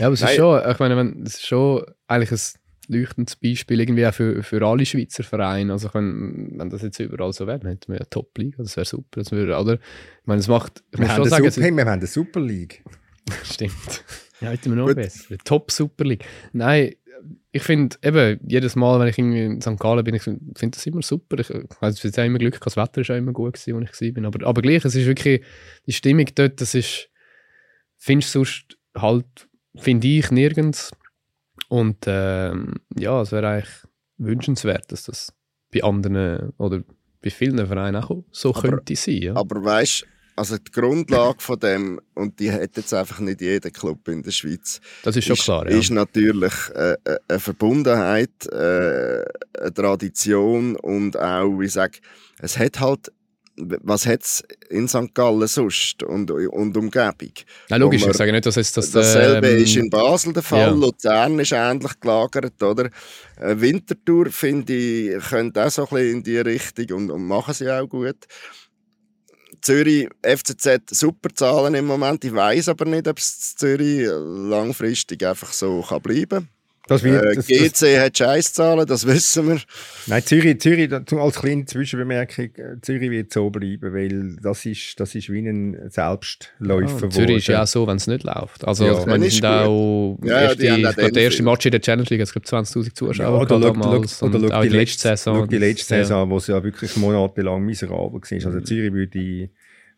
[0.00, 4.06] Ja, aber es ist schon, ich meine, es ist schon eigentlich ein leuchtendes Beispiel irgendwie
[4.06, 5.72] auch für, für alle Schweizer Vereine.
[5.72, 8.86] Also wenn, wenn das jetzt überall so wäre, dann hätten wir eine Top-Liga, das wäre
[8.86, 9.20] super.
[9.20, 9.74] Das würde, oder?
[9.74, 10.82] Ich meine, es macht...
[10.92, 12.82] Ich wir, haben sagen, Super, wir haben eine Super League.
[13.44, 14.04] Stimmt.
[14.40, 14.96] Ja, hätten wir noch Gut.
[14.96, 15.36] besser.
[15.44, 16.24] Top Super League.
[16.52, 16.94] Nein,
[17.52, 19.78] ich finde eben, jedes Mal, wenn ich irgendwie in St.
[19.78, 21.38] Gallen bin, ich finde das immer super.
[21.38, 21.50] Ich,
[21.80, 24.24] also, es hat immer Glück, das Wetter ist auch immer gut gewesen, als ich war.
[24.24, 25.42] Aber, aber gleich, es ist wirklich,
[25.86, 27.08] die Stimmung dort, das ist,
[27.96, 30.90] findest du sonst halt, finde ich, nirgends.
[31.68, 33.74] Und ähm, ja, es wäre eigentlich
[34.18, 35.34] wünschenswert, dass das
[35.72, 36.82] bei anderen oder
[37.22, 39.16] bei vielen Vereinen auch so aber, könnte sein.
[39.16, 39.36] Ja.
[39.36, 40.06] Aber weißt du,
[40.36, 44.30] also die Grundlage von dem, und die hat jetzt einfach nicht jeder Club in der
[44.30, 44.80] Schweiz.
[45.02, 45.76] Das ist schon ist, klar, ja.
[45.76, 49.24] Ist natürlich äh, äh eine Verbundenheit, äh,
[49.58, 51.98] eine Tradition und auch, wie ich sage,
[52.38, 53.10] es hat halt
[53.58, 55.14] was hat es in St.
[55.14, 57.32] Gallen sonst und, und Umgebung?
[57.70, 58.90] Na, logisch, man, ich sage nicht, dass es das...
[58.90, 60.70] Dasselbe ähm, ist in Basel der Fall, ja.
[60.70, 62.90] Luzern ist ähnlich gelagert, oder?
[63.38, 67.70] Winterthur, finde ich, könnte auch so ein bisschen in die Richtung und, und machen sie
[67.70, 68.26] auch gut.
[69.66, 72.24] Zürich, FCZ, super Zahlen im Moment.
[72.24, 76.55] Ich weiß aber nicht, ob es Zürich langfristig einfach so kann bleiben kann.
[76.88, 79.60] Das wird, äh, das, GC das, hat Scheißzahlen, das wissen wir.
[80.06, 85.14] Nein, Zürich, Zürich als kleine Zwischenbemerkung, äh, Zürich wird so bleiben, weil das ist, das
[85.16, 87.06] ist wie ein Selbstläufer.
[87.06, 88.64] Ja, Zürich ist ja auch so, wenn es nicht läuft.
[88.66, 91.72] Also ja, ich meine, sind auch ja, erste, die ich glaube, der erste Match in
[91.72, 94.22] der Challenge League, es gibt 20'000 Zuschauer ja, oder damals.
[94.22, 95.48] Oder, oder auch die letzte Saison.
[95.48, 98.46] die letzte Saison, wo es ja wirklich monatelang miserabel war.
[98.46, 99.50] Also Zürich würde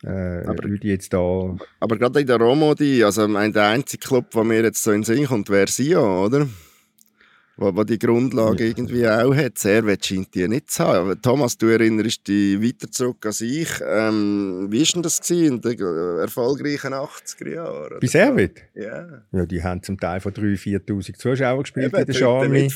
[0.05, 1.57] äh, aber, jetzt da...
[1.81, 5.03] Aber gerade in der Romodi, also mein, der einzige Club, der mir jetzt so in
[5.03, 6.47] den Sinn kommt, wäre Sion, oder?
[7.59, 8.71] Wo, wo die Grundlage ja.
[8.71, 9.59] irgendwie auch hat.
[9.59, 11.21] Servet scheint die nicht zu haben.
[11.21, 13.69] Thomas, du erinnerst dich weiter zurück als ich.
[13.87, 15.79] Ähm, wie war denn das in den
[16.21, 17.99] erfolgreichen 80er Jahren?
[18.01, 18.63] Bei Servet?
[18.75, 19.23] Ja.
[19.33, 19.47] ja.
[19.47, 22.69] Die haben zum Teil von 3'000, 4'000 Zuschauern gespielt Eben, in der Charme.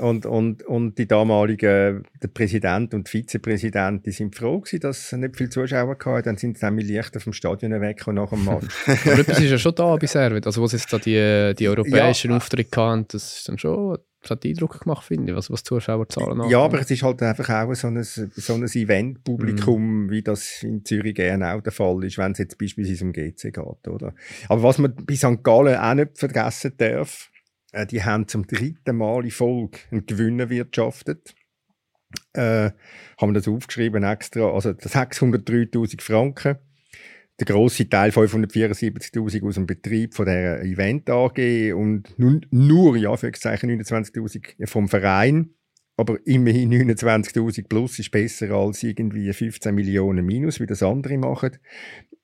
[0.00, 5.18] Und, und, und die damaligen der Präsident und Vizepräsident die sind froh gewesen, dass es
[5.18, 6.22] nicht viele Zuschauer hatten.
[6.22, 8.66] Dann sind sie nämlich leicht vom Stadion weg und nach dem Match.
[8.86, 10.46] Aber etwas ist ja schon da bei Servet.
[10.46, 12.36] Also, wo sie jetzt da die, die europäischen ja.
[12.36, 13.85] Auftritte hatten, das ist dann schon
[14.30, 16.52] hat Eindruck gemacht, finde ich, was, was Zuschauerzahlen angeht.
[16.52, 20.10] Ja, aber es ist halt einfach auch so ein, so ein Event-Publikum, mm.
[20.10, 23.52] wie das in Zürich gerne auch der Fall ist, wenn es jetzt beispielsweise um GC
[23.52, 23.88] geht.
[23.88, 24.14] Oder?
[24.48, 25.42] Aber was man bei St.
[25.42, 27.30] Gallen auch nicht vergessen darf,
[27.72, 31.34] äh, die haben zum dritten Mal in Folge einen Gewinn erwirtschaftet.
[32.32, 32.70] Äh,
[33.20, 36.58] haben wir das aufgeschrieben extra, also 603'000 Franken
[37.38, 43.12] der grosse Teil 574.000 aus dem Betrieb von der Event AG und nun, nur ja
[43.12, 45.50] 29.000 vom Verein.
[45.98, 51.56] Aber immerhin 29.000 plus ist besser als irgendwie 15 Millionen minus, wie das andere machen.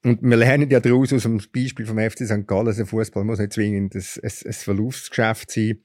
[0.04, 2.46] Und wir lernen ja daraus aus dem Beispiel vom FC St.
[2.46, 5.78] Gallen, also Fußball muss nicht zwingend ein, ein, ein Verlustgeschäft sein.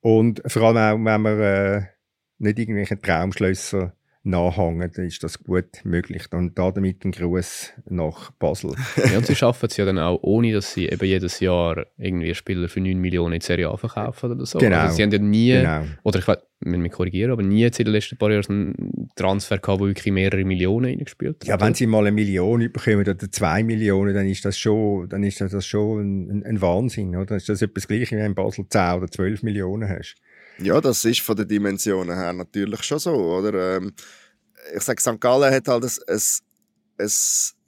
[0.00, 1.82] Und vor allem auch, wenn man äh,
[2.38, 3.96] nicht irgendwelche Traumschlösser
[4.26, 6.24] nachhängen, dann ist das gut möglich.
[6.32, 8.74] Und da damit ein Gruß nach Basel.
[8.96, 12.34] ja, und sie schaffen es ja dann auch, ohne dass sie eben jedes Jahr irgendwie
[12.34, 14.58] Spieler für 9 Millionen in Serie A verkaufen oder so.
[14.58, 14.78] Genau.
[14.78, 15.84] Also sie haben ja nie, genau.
[16.02, 19.80] oder ich will mich korrigieren, aber nie in den letzten paar Jahren einen Transfer gehabt,
[19.80, 21.48] der wirklich mehrere Millionen reingespielt hat.
[21.48, 25.22] Ja, wenn sie mal eine Million bekommen oder zwei Millionen, dann ist das schon, dann
[25.22, 27.36] ist das schon ein, ein Wahnsinn, oder?
[27.36, 30.16] Ist das etwas Gleiches, wie in Basel 10 oder 12 Millionen hast?
[30.58, 33.76] Ja, das ist von den Dimensionen her natürlich schon so, oder?
[33.76, 33.92] Ähm,
[34.74, 35.20] ich sage, St.
[35.20, 36.20] Gallen hat halt ein, ein,
[36.98, 37.10] ein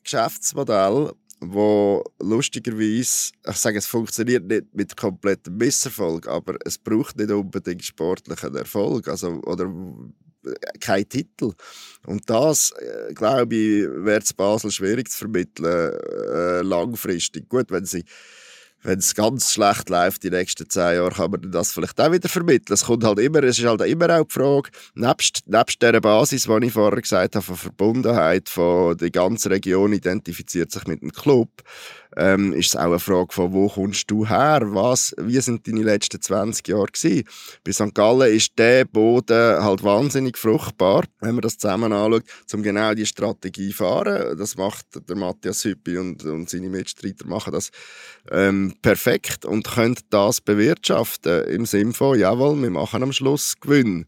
[0.03, 7.31] Geschäftsmodell, wo lustigerweise, ich sage, es funktioniert nicht mit komplettem Misserfolg, aber es braucht nicht
[7.31, 9.73] unbedingt sportlichen Erfolg, also oder
[10.45, 11.53] äh, kein Titel.
[12.07, 17.49] Und das, äh, glaube ich, wäre es Basel schwierig zu vermitteln, äh, langfristig.
[17.49, 18.05] Gut, wenn sie
[18.83, 22.29] wenn es ganz schlecht läuft die nächsten zehn Jahre, kann man das vielleicht auch wieder
[22.29, 22.75] vermitteln.
[22.75, 26.45] Es kommt halt immer, es ist halt immer auch die Frage, nebst, nebst dieser Basis,
[26.45, 31.13] die ich vorher gesagt habe, von Verbundenheit, von der ganzen Region identifiziert sich mit dem
[31.13, 31.51] Club,
[32.17, 34.61] ähm, ist es auch eine Frage von, wo kommst du her?
[34.63, 37.25] Was, wie sind deine letzten 20 Jahre gewesen?
[37.65, 37.95] Bei St.
[37.95, 43.07] Gallen ist der Boden halt wahnsinnig fruchtbar, wenn man das zusammen anschaut, um genau diese
[43.07, 44.37] Strategie zu fahren.
[44.39, 47.71] Das macht der Matthias Hüppi und, und seine Mitstreiter machen das
[48.31, 54.07] ähm, perfekt und können das bewirtschaften im Sinne von, jawohl, wir machen am Schluss Gewinn.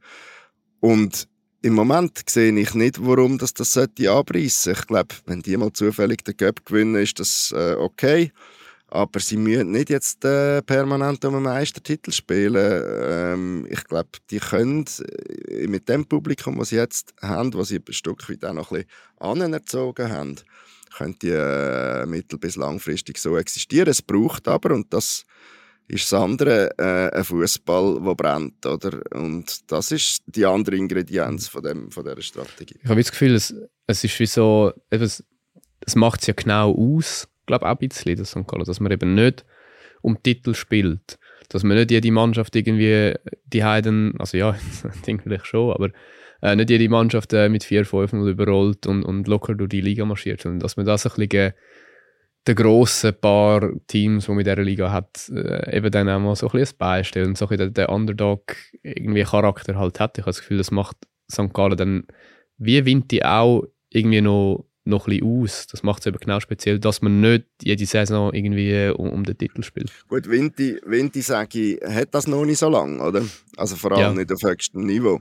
[0.80, 1.28] Und
[1.62, 4.72] im Moment sehe ich nicht, warum das, das sollte abreißen.
[4.72, 8.32] Ich glaube, wenn die mal zufällig den Cup gewinnen, ist das äh, okay.
[8.88, 12.82] Aber sie müssen nicht jetzt äh, permanent um einen Meistertitel spielen.
[13.04, 14.84] Ähm, ich glaube, die können
[15.48, 18.72] äh, mit dem Publikum, das sie jetzt haben, was sie ein Stück weit auch noch
[18.72, 18.84] ein
[19.20, 20.36] bisschen anerzogen haben,
[20.96, 23.88] können die äh, mittel- bis langfristig so existieren.
[23.88, 25.24] Es braucht aber, und das
[25.90, 29.00] ist das andere äh, ein Fußball, der brennt, oder?
[29.14, 32.78] Und das ist die andere Ingredienz von, dem, von dieser Strategie.
[32.82, 33.54] Ich habe das Gefühl, es,
[33.86, 35.24] es ist wie so, es,
[35.84, 38.46] es macht es ja genau aus, glaube auch ein bisschen, das St.
[38.46, 39.44] Gallen, dass man eben nicht
[40.02, 41.18] um Titel spielt,
[41.48, 43.14] dass man nicht jede Mannschaft irgendwie
[43.44, 44.56] die Heiden, also ja,
[45.06, 45.90] denke vielleicht schon, aber
[46.42, 50.40] äh, nicht jede Mannschaft äh, mit 4-5 überrollt und, und locker durch die Liga marschiert,
[50.40, 51.52] sondern dass man das ein bisschen
[52.46, 56.36] den grossen paar Teams, die man in dieser Liga hat, äh, eben dann auch mal
[56.36, 60.16] so ein bisschen ein Bein und so ein bisschen den, Underdog irgendwie Charakter halt hat.
[60.16, 60.96] Ich habe das Gefühl, das macht
[61.30, 61.52] St.
[61.52, 62.06] Gallen dann
[62.56, 65.66] wie Vinti auch irgendwie noch, noch ein bisschen aus.
[65.66, 69.36] Das macht es eben genau speziell, dass man nicht jede Saison irgendwie um, um den
[69.36, 69.92] Titel spielt.
[70.08, 73.22] Gut, Vinti, Vinti sage ich, hat das noch nicht so lange, oder?
[73.56, 74.12] Also vor allem ja.
[74.12, 75.20] nicht auf höchstem Niveau,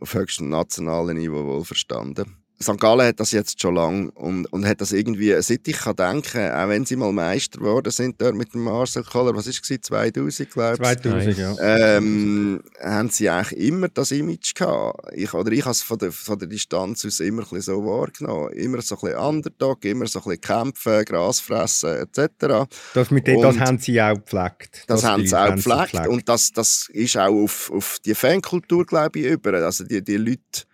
[0.00, 2.36] auf höchstem nationalen Niveau wohl verstanden.
[2.60, 2.78] St.
[2.78, 6.50] Gallen hat das jetzt schon lange und, und hat das irgendwie, seit ich kann denken,
[6.50, 9.80] auch wenn sie mal Meister geworden sind dort mit dem Marcel Koller, was ist es
[9.80, 11.00] 2000 glaube ich?
[11.02, 11.56] 2000, ja.
[11.60, 15.12] Ähm, haben sie eigentlich immer das Image gehabt.
[15.14, 18.52] Ich, oder ich habe es von der, von der Distanz aus immer ein so wahrgenommen.
[18.52, 22.68] Immer so ein bisschen Underdog, immer so ein bisschen kämpfen, Gras fressen etc.
[22.94, 24.84] Das, mit dem, das haben sie auch gepflegt.
[24.88, 26.08] Das, das haben sie auch gepflegt, gepflegt.
[26.08, 29.54] und das, das ist auch auf, auf die Fankultur, glaube ich, über.
[29.54, 30.66] Also die, die Leute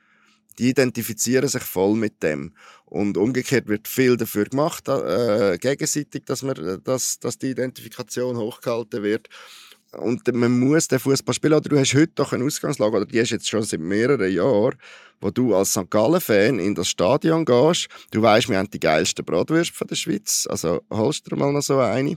[0.58, 2.52] die identifizieren sich voll mit dem.
[2.84, 9.02] Und umgekehrt wird viel dafür gemacht, äh, gegenseitig, dass, man, dass, dass die Identifikation hochgehalten
[9.02, 9.28] wird.
[9.96, 11.54] Und man muss den Fußball spielen.
[11.54, 14.76] Oder du hast heute doch eine Ausgangslage, oder die hast jetzt schon seit mehreren Jahren,
[15.20, 15.90] wo du als St.
[15.90, 17.88] Gallen-Fan in das Stadion gehst.
[18.10, 20.46] Du weißt, wir haben die geilsten Bratwürste von der Schweiz.
[20.50, 22.16] Also holst du mal noch so eine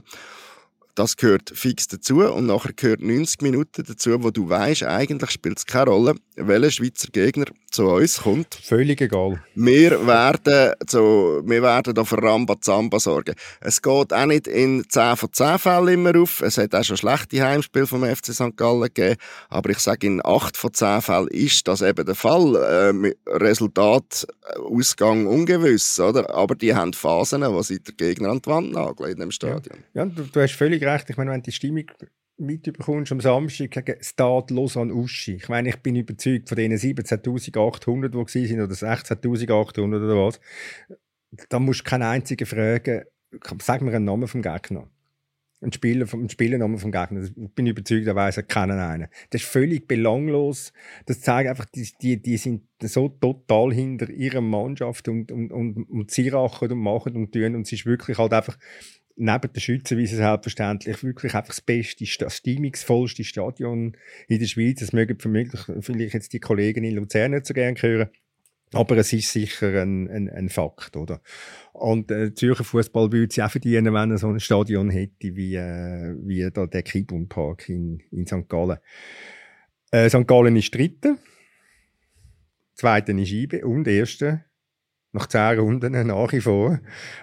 [0.98, 5.58] das gehört fix dazu und nachher gehört 90 Minuten dazu, wo du weißt, eigentlich spielt
[5.58, 8.54] es keine Rolle, welcher Schweizer Gegner zu uns kommt.
[8.54, 9.42] Völlig egal.
[9.54, 13.34] Wir werden, so, wir werden da für Rambazamba sorgen.
[13.60, 16.40] Es geht auch nicht in 10 von 10 Fällen immer auf.
[16.40, 18.56] Es hat auch schon schlechte Heimspiele vom FC St.
[18.56, 19.16] Gallen gegeben.
[19.50, 22.56] Aber ich sage, in 8 von 10 Fällen ist das eben der Fall.
[22.56, 24.26] Äh, Resultat,
[24.56, 26.34] Ausgang ungewiss, oder?
[26.34, 29.78] Aber die haben Phasen, wo sie der Gegner an die Wand nageln in dem Stadion.
[29.92, 31.10] Ja, ja du, du, hast völlig recht.
[31.10, 31.84] Ich meine, wenn die Stimmung
[32.38, 35.34] mitbekommst am Samstag gegen Stade Lausanne Uschi.
[35.34, 40.40] Ich meine, ich bin überzeugt von den 17.800, die sind oder 16.800 oder was.
[41.48, 43.02] Da musst du keinen einzigen fragen,
[43.60, 44.88] sag mir einen Namen vom Gegner.
[45.60, 47.24] Ein Spieler vom Spielernamen vom Gegner.
[47.24, 49.08] Ich bin überzeugt, da weiß er keinen einen.
[49.30, 50.72] Das ist völlig belanglos.
[51.06, 55.90] Das zeigt einfach, die, die, die sind so total hinter ihrer Mannschaft und, und, und,
[55.90, 57.56] und sie rachen und machen und tun.
[57.56, 58.56] Und es ist wirklich halt einfach
[59.18, 63.96] neben den Schützenwiesen selbstverständlich wirklich einfach das beste, das stimmungsvollste Stadion
[64.28, 64.80] in der Schweiz.
[64.80, 68.08] Das mögen vielleicht jetzt die Kollegen in Luzern nicht so gerne hören.
[68.72, 71.22] Aber es ist sicher ein, ein, ein Fakt, oder?
[71.72, 75.54] Und äh, Zürcher Fußball würde sich auch verdienen, wenn er so ein Stadion hätte wie,
[75.54, 78.48] äh, wie da der Kibun Park in, in St.
[78.48, 78.78] Gallen.
[79.90, 80.26] Äh, St.
[80.26, 81.16] Gallen ist Dritter,
[82.74, 84.44] Zweiter ist IBE und Erster
[85.12, 86.80] nach zehn Runden nach wie vor.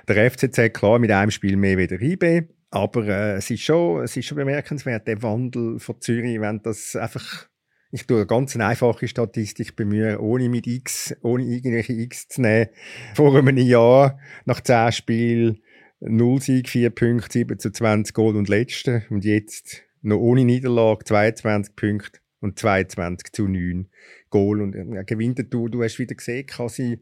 [0.07, 2.43] Der FCZ, klar, mit einem Spiel mehr wieder IB.
[2.71, 6.95] Aber äh, es, ist schon, es ist schon bemerkenswert, der Wandel von Zürich, wenn das
[6.95, 7.47] einfach,
[7.91, 12.67] ich tue eine ganz einfache Statistik bemühen, ohne mit X, ohne irgendwelche X zu nehmen.
[13.13, 15.59] Vor einem Jahr, nach zehn Spielen,
[16.01, 19.03] 0 Sieg, 4 Punkte, 7 zu 20 Goal und Letzte.
[19.09, 23.87] Und jetzt noch ohne Niederlage, 22 Punkte und 22 zu 9
[24.29, 24.61] Goal.
[24.61, 26.97] Und äh, gewinnt du, du hast wieder gesehen, äh,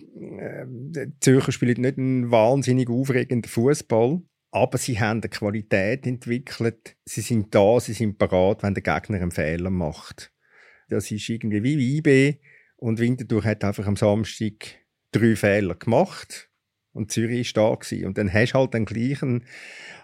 [0.00, 6.96] die Zürcher spielen nicht einen wahnsinnig aufregenden Fußball, aber sie haben eine Qualität entwickelt.
[7.04, 10.32] Sie sind da, sie sind parat, wenn der Gegner einen Fehler macht.
[10.88, 12.40] Das ist irgendwie wie IB
[12.76, 14.80] und Winterthur hat einfach am Samstag
[15.12, 16.50] drei Fehler gemacht
[16.92, 18.06] und Zürich war da gewesen.
[18.06, 19.44] Und dann hast du halt den gleichen,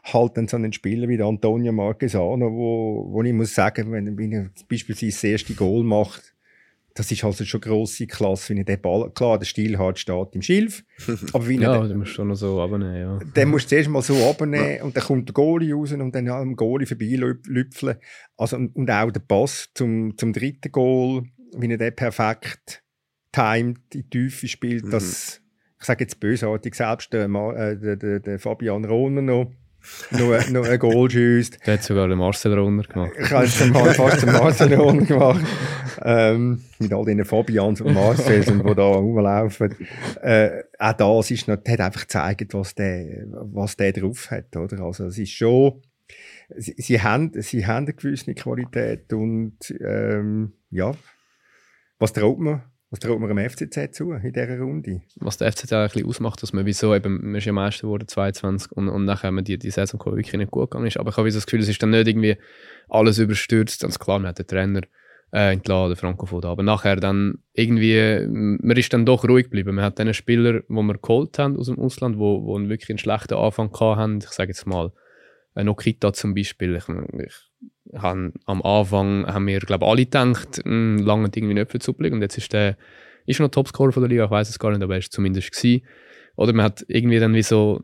[0.05, 4.51] halt dann so einen Spieler wie Antonio Marquesano, wo, wo ich muss sagen, wenn er
[4.69, 6.36] beispielsweise das erste Goal macht,
[6.97, 10.41] das ist also schon grosse Klasse, wenn ich den Ball, klar, der Stilhard steht im
[10.43, 10.83] Schilf,
[11.33, 13.19] aber wie Ja, den, den musst du schon noch so abnehmen, ja.
[13.19, 16.29] den musst du zuerst mal so abnehmen und dann kommt der Goalie raus und dann
[16.29, 17.99] am Goalie vorbeilüpfeln.
[18.37, 21.25] Also, und und auch der Pass zum, zum dritten Goal,
[21.57, 22.83] wie er den perfekt
[23.31, 25.43] timed in die Tiefe spielt, das,
[25.79, 29.53] ich sage jetzt bösartig, selbst der, äh, der, der, der Fabian Rohner noch,
[30.11, 31.67] noch, noch ein Goal schießt.
[31.67, 33.13] Der hat sogar den Marcel Runner gemacht.
[33.19, 34.69] Ich habe mal fast den Marcel
[35.05, 35.45] gemacht.
[36.03, 39.75] Ähm, mit all diesen Fabians und Marcels, die da rumlaufen.
[40.23, 44.83] Äh, auch das ist noch, hat einfach gezeigt, was der, was der drauf hat, oder?
[44.83, 45.83] Also, es ist schon,
[46.57, 50.93] sie, sie haben, sie haben eine gewisse Qualität und, ähm, ja,
[51.99, 55.03] was traut man, was traut man am FCZ zu in dieser Runde?
[55.17, 58.07] was der FCZ ein bisschen ausmacht, dass man wieso eben, man ist ja Meister geworden,
[58.07, 60.97] 22, und, und nachher haben die, die Saison die wirklich nicht gut gegangen ist.
[60.97, 62.37] Aber ich habe das Gefühl, es ist dann nicht irgendwie
[62.89, 63.83] alles überstürzt.
[63.83, 64.83] Ganz klar, man hat den Trainer
[65.33, 66.49] äh, entlassen, den Franco Foda.
[66.49, 69.75] Aber nachher dann irgendwie, man ist dann doch ruhig geblieben.
[69.75, 73.35] Man hat den Spieler, die wir geholt haben aus dem Ausland, einen wirklich einen schlechten
[73.35, 74.19] Anfang haben.
[74.19, 74.93] Ich sage jetzt mal,
[75.57, 76.77] äh, Nokita zum Beispiel.
[76.77, 77.46] Ich, ich,
[77.95, 82.13] han, am Anfang haben wir, glaube alle gedacht, mh, lange irgendwie nicht für Supplik.
[82.13, 82.77] Und jetzt ist der
[83.27, 85.53] ist noch Topscorer von der Liga, ich weiß es gar nicht, aber er ist zumindest
[85.53, 85.85] gewesen.
[86.37, 87.83] Oder man hat irgendwie dann wie so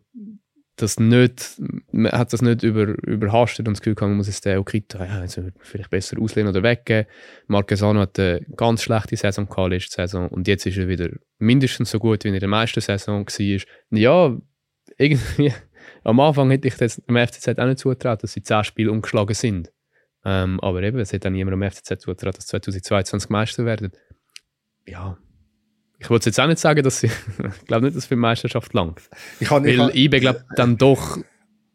[0.76, 4.44] das nicht, man hat das nicht über, überhastet und das Gefühl gehabt, man muss jetzt
[4.44, 7.07] den Okita ja, also vielleicht besser auslehnen oder weggeben.
[7.46, 11.90] Marquesano hat eine ganz schlechte Saison gehabt letzte Saison und jetzt ist er wieder mindestens
[11.90, 13.98] so gut, wie er in der meisten Saison war.
[13.98, 14.36] Ja,
[14.96, 15.53] irgendwie,
[16.05, 19.34] am Anfang hätte ich das am FCZ auch nicht zugetraut, dass sie 10 Spiele umgeschlagen
[19.34, 19.70] sind.
[20.25, 23.93] Ähm, aber eben, es hat dann niemand am FCZ zugetraut, dass 2022 Meister werden.
[24.87, 25.16] Ja,
[26.03, 27.07] ich wollte jetzt auch nicht sagen, dass sie,
[27.61, 29.01] ich glaube nicht, dass für die Meisterschaft langt.
[29.39, 31.18] Ich ich Weil IB, glaube dann doch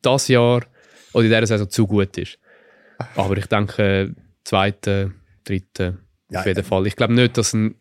[0.02, 0.64] das Jahr
[1.14, 2.38] oder in dieser Saison zu gut ist.
[3.16, 5.14] Aber ich denke, zweite,
[5.46, 6.88] dritte, Ja, auf jeden Fall.
[6.88, 7.76] Ich glaube nicht, dass ein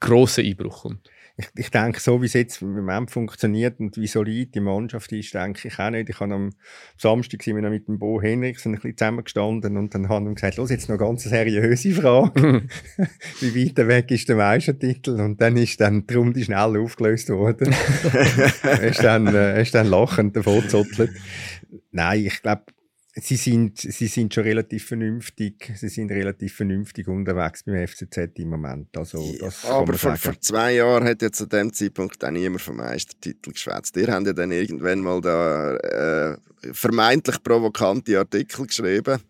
[0.00, 1.08] grosser Einbruch kommt.
[1.38, 5.12] Ich, ich denke, so wie es jetzt im Moment funktioniert und wie solid die Mannschaft
[5.12, 6.10] ist, denke ich auch nicht.
[6.10, 6.50] Ich habe am
[6.96, 10.34] Samstag sind wir noch mit dem Bo Henriksen ein bisschen zusammengestanden und dann haben wir
[10.34, 12.66] gesagt, los, jetzt noch eine ganz seriöse Frage.
[13.40, 15.20] wie weit weg ist der Meistertitel?
[15.20, 17.72] Und dann ist dann die Runde schnell aufgelöst worden.
[18.62, 21.12] er ist dann, äh, ist dann lachend davon gezottelt.
[21.92, 22.64] Nein, ich glaube,
[23.20, 28.50] sie sind, sie sind schon relativ vernünftig, sie sind relativ vernünftig unterwegs beim FCZ im
[28.50, 28.96] Moment.
[28.96, 32.30] Also, das kann Aber man vor, vor zwei Jahren hat ja zu dem Zeitpunkt auch
[32.30, 33.96] niemand vom Meistertitel geschwätzt.
[33.96, 36.36] Ihr habt ja dann irgendwann mal da äh,
[36.72, 39.20] vermeintlich provokante Artikel geschrieben.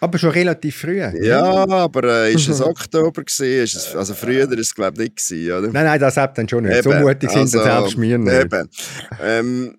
[0.00, 0.98] Aber schon relativ früh.
[0.98, 3.64] Ja, aber äh, ist es Oktober gewesen?
[3.64, 5.72] Ist es, also früher ist es glaube ich nicht gewesen, oder?
[5.72, 6.82] Nein, nein, das hat dann schon nicht.
[6.82, 8.44] so Eben, mutig sind also, selbst wir nicht.
[8.44, 8.68] Eben.
[9.22, 9.78] Ähm,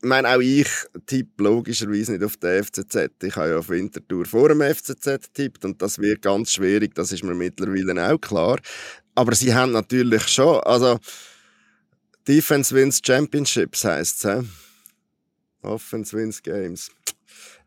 [0.00, 0.68] ich meine, auch ich
[1.06, 3.10] tippe logischerweise nicht auf den FCZ.
[3.22, 7.10] Ich habe ja auf Winterthur vor dem FCZ getippt und das wird ganz schwierig, das
[7.10, 8.60] ist mir mittlerweile auch klar.
[9.16, 11.00] Aber sie haben natürlich schon, also
[12.28, 14.44] Defense wins Championships heisst es,
[15.62, 16.90] Offense wins Games.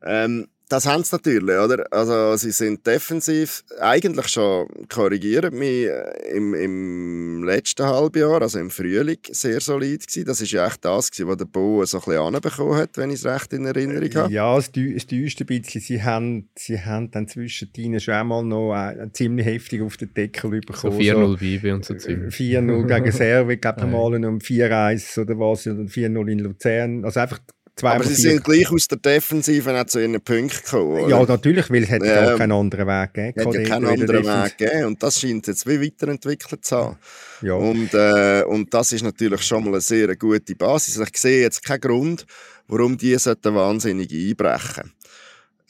[0.01, 1.85] Ähm, das haben sie natürlich, oder?
[1.91, 8.69] Also sie sind defensiv eigentlich schon, korrigieren mich, äh, im, im letzten Halbjahr, also im
[8.69, 10.25] Frühling, sehr solid gewesen.
[10.25, 13.09] Das ist ja echt das gewesen, was der Bo so ein bisschen anbekommen hat, wenn
[13.09, 14.33] ich es recht in Erinnerung habe.
[14.33, 15.81] Ja, es täuscht ein bisschen.
[15.81, 20.13] Sie haben, sie haben dann zwischen ihnen schon einmal noch äh, ziemlich heftig auf den
[20.13, 20.99] Deckel So bekommen.
[20.99, 22.29] 4-0 Bibi und so Zeug.
[22.29, 23.87] 4-0 gegen Serve, ich glaube Ja.
[23.87, 27.03] mal um 4-1 oder was, oder 4-0 in Luzern.
[27.05, 27.39] Also einfach
[27.81, 31.09] zweimal Aber sie vier- sind gleich aus der Defensive auch zu ihren Punkten gekommen.
[31.09, 31.33] Ja, oder?
[31.33, 32.25] natürlich, weil es hätte Ja.
[32.25, 33.39] gar keinen anderen Weg gegeben.
[33.47, 34.43] hat ja dort keinen in der anderen.
[34.45, 36.97] Weg gegeben und das scheint jetzt wie weiterentwickelt zu haben.
[37.41, 37.53] Ja.
[37.53, 40.97] Und, äh, und das ist natürlich schon mal eine sehr gute Basis.
[40.97, 42.25] Ich sehe jetzt keinen Grund,
[42.67, 44.93] warum die wahnsinnig einbrechen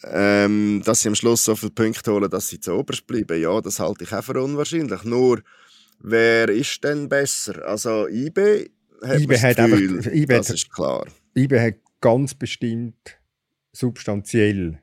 [0.04, 3.62] ähm, Dass sie am Schluss so viele Punkte holen, dass sie zu oberst bleiben, ja,
[3.62, 5.04] das halte ich auch für unwahrscheinlich.
[5.04, 5.42] Nur,
[6.00, 7.64] wer ist denn besser?
[7.68, 8.70] Also IB
[9.04, 11.06] hat, IB hat einfach- Gefühl, IB das hat- ist klar.
[11.38, 13.20] IBE hat ganz bestimmt
[13.72, 14.82] substanziell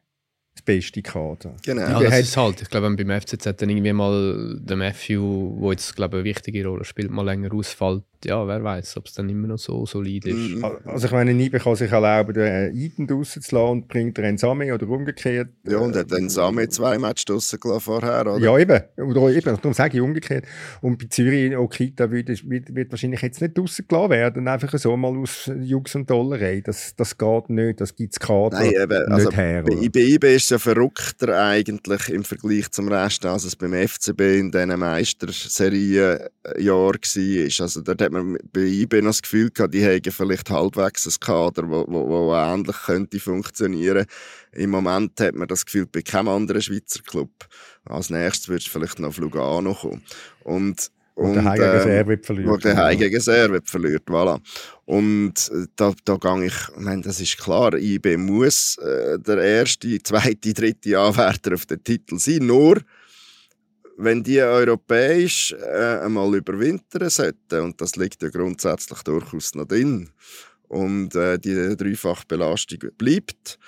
[0.58, 1.54] das beste Kader.
[1.64, 1.82] Genau.
[1.82, 2.62] Ja, das hat- ist halt.
[2.62, 6.24] Ich glaube, wenn beim FCZ dann irgendwie mal der Matthew, der jetzt glaube ich, eine
[6.24, 9.86] wichtige Rolle spielt, mal länger ausfällt, ja, wer weiß, ob es dann immer noch so
[9.86, 10.34] solid ist.
[10.36, 10.64] Mhm.
[10.86, 14.74] Also ich meine, Nibe kann sich erlauben, den äh, Iden rauszulassen und bringt den Ensame
[14.74, 15.50] oder umgekehrt.
[15.68, 18.38] Ja, und hat dann Same zwei Matches draussen gelassen vorher, oder?
[18.38, 18.80] Ja, eben.
[18.96, 20.46] Oder eben, darum sage ich umgekehrt.
[20.80, 25.16] Und bei Zürich, Okita wird, wird, wird wahrscheinlich jetzt nicht rausgelassen werden, einfach so mal
[25.16, 26.60] aus Jux und Dollerei.
[26.64, 29.62] Das, das geht nicht, das gibt es Kader Nein, eben, nicht also her.
[29.62, 29.82] bei oder?
[29.82, 34.38] IB, IB ist es ja verrückter eigentlich im Vergleich zum Rest, als es beim FCB
[34.38, 37.64] in diesen Meisterserien-Jahren war.
[37.64, 41.20] Also dort hat man bei IB noch das Gefühl gehabt, die hätten vielleicht halbwegs ein
[41.20, 44.06] Kader, wo, wo, wo ähnlich könnte funktionieren.
[44.52, 47.30] Im Moment hat man das Gefühl bei keinem anderen Schweizer Club.
[47.84, 50.02] Als nächstes wird es vielleicht noch auf Lugano kommen.
[50.44, 52.48] Und, Und der Heim gegen ähm, Servet verliert.
[52.48, 54.40] Wo der Heim gegen Servet verliert, voilà.
[54.88, 59.36] Und äh, da, da gehe ich, ich meine, das ist klar, IB muss äh, der
[59.36, 62.46] erste, zweite, dritte Anwärter auf den Titel sein.
[62.46, 62.80] Nur,
[63.98, 70.08] wenn die europäisch äh, einmal überwintern sollten, und das liegt ja grundsätzlich durchaus noch drin,
[70.68, 73.58] und äh, die Dreifachbelastung bleibt,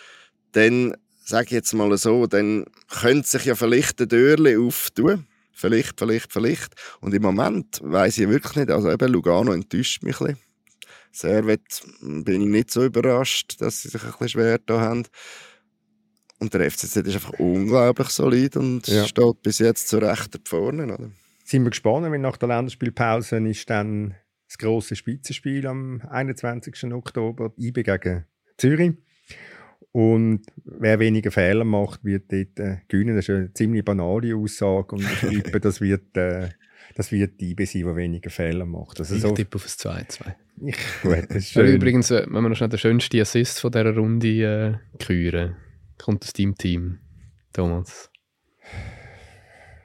[0.53, 5.27] dann, sage ich jetzt mal so, dann könnte sich ja vielleicht ein Türchen auftun.
[5.53, 6.73] Vielleicht, vielleicht, vielleicht.
[7.03, 8.71] Und im Moment weiß ich wirklich nicht.
[8.71, 10.50] Also eben Lugano enttäuscht mich ein bisschen.
[11.13, 15.05] Servet bin ich nicht so überrascht, dass sie sich ein bisschen schwer da haben.
[16.39, 19.05] Und der FCZ ist einfach unglaublich solid und Ja.
[19.07, 20.85] steht bis jetzt zu Recht da vorne.
[20.85, 21.11] Oder?
[21.45, 24.15] Sind wir gespannt, wenn nach der Länderspielpause ist dann
[24.49, 26.93] das grosse Spitzenspiel am 21.
[26.93, 28.25] Oktober, IB gegen
[28.57, 28.95] Zürich.
[29.93, 33.17] Und wer weniger Fehler macht, wird dort äh, gewinnen.
[33.17, 34.95] Das ist eine ziemlich banale Aussage.
[34.95, 36.51] Und ich tippe, das wird, äh,
[36.95, 38.99] das wird die IB sein, die weniger Fehler macht.
[39.01, 39.69] Also Ich so, tippe auf ein
[40.05, 40.35] 2-2.
[40.67, 41.67] ich, gut, das ist schön.
[41.75, 44.29] Übrigens, äh, wenn wir noch schnell den schönsten Assist von dieser Runde
[44.99, 45.57] äh, küren,
[45.99, 46.99] kommt das Team-Team.
[47.53, 48.11] Thomas.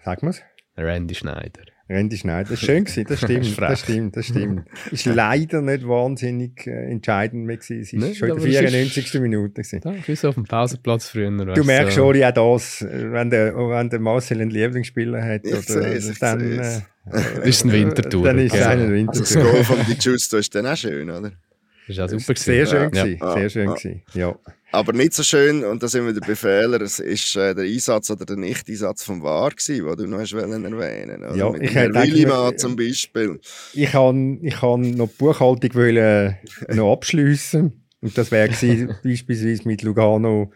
[0.03, 0.41] Sag mal's.
[0.77, 1.61] Randy Schneider.
[1.87, 2.49] Randy Schneider.
[2.49, 4.67] Das ist schön gewesen, das stimmt, das stimmt, das stimmt.
[4.91, 7.79] Ist leider nicht wahnsinnig äh, entscheidend mehr gewesen.
[7.81, 9.21] Es Nicht, schon in der es ist- 94.
[9.21, 9.81] Minute gewesen.
[9.81, 11.29] Da, so auf dem Pausenplatz früher.
[11.53, 12.01] Du merkst so.
[12.07, 16.59] schon, ja, das, äh, wenn der, wenn der Marcel einen Lieblingsspieler hat, Ich oder, dann,
[16.59, 16.81] äh,
[17.43, 18.23] Ist ein Winterthur.
[18.25, 19.21] Dann ist es ein Also Winterthur.
[19.21, 21.31] das Goal von Di Giusto ist dann auch schön, oder?
[21.87, 22.33] Das war auch super.
[22.35, 22.89] Sehr schön Ja.
[22.89, 23.33] gewesen, Ja.
[23.33, 23.73] sehr schön Ja.
[23.73, 24.35] gewesen, ja.
[24.71, 27.63] Aber nicht so schön, und da sind wir wieder bei Fehlern, es ist äh, der
[27.63, 30.65] Einsatz oder der Nicht-Einsatz vom VAR gewesen, den du noch hast erwähnen
[31.23, 31.35] oder?
[31.35, 33.39] Ja, Mit ich hätte Willimann zum Beispiel.
[33.73, 36.35] Ich kann, ich kann noch die Buchhaltung wollen,
[36.73, 38.49] noch abschliessen und das wäre
[39.03, 40.51] beispielsweise mit Lugano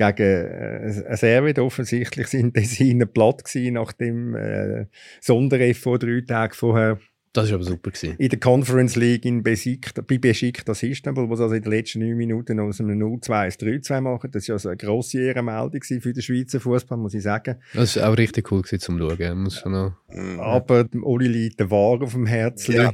[0.00, 1.58] gegen äh, Servet.
[1.58, 4.86] Offensichtlich sind die Tessiner platt gewesen nach dem äh,
[5.20, 6.98] Sondereff vor drei Tagen vorher
[7.32, 7.90] Das war aber super.
[7.90, 8.16] Gewesen.
[8.18, 12.00] in der Conference League in Besiktas, bei Besiktas Istanbul, wo sie also in den letzten
[12.00, 14.30] neun Minuten aus einem 0-2 ein 3-2 machen.
[14.32, 17.56] Das war also eine grosse Ehrenmeldung für den Schweizer Fußball, muss ich sagen.
[17.74, 19.42] Das war auch richtig cool gewesen, zum Schauen.
[19.42, 19.92] Muss schon noch.
[20.38, 22.74] Aber Oli liegt der War auf dem Herzen.
[22.74, 22.92] Ja.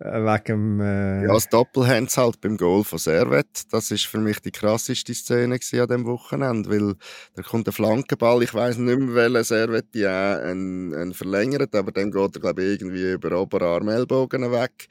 [0.00, 3.72] Äh, wegen äh, Ja, das Doppelhands halt beim Goal von Servet.
[3.72, 6.94] Das ist für mich die krasseste Szene an dem Wochenende, weil
[7.34, 11.92] da kommt ein Flankenball, ich weiß nicht mehr, welcher Servet ja einen, einen verlängert, aber
[11.92, 14.88] dann geht er, glaube ich, irgendwie über Oberarm, Ellbogen weg.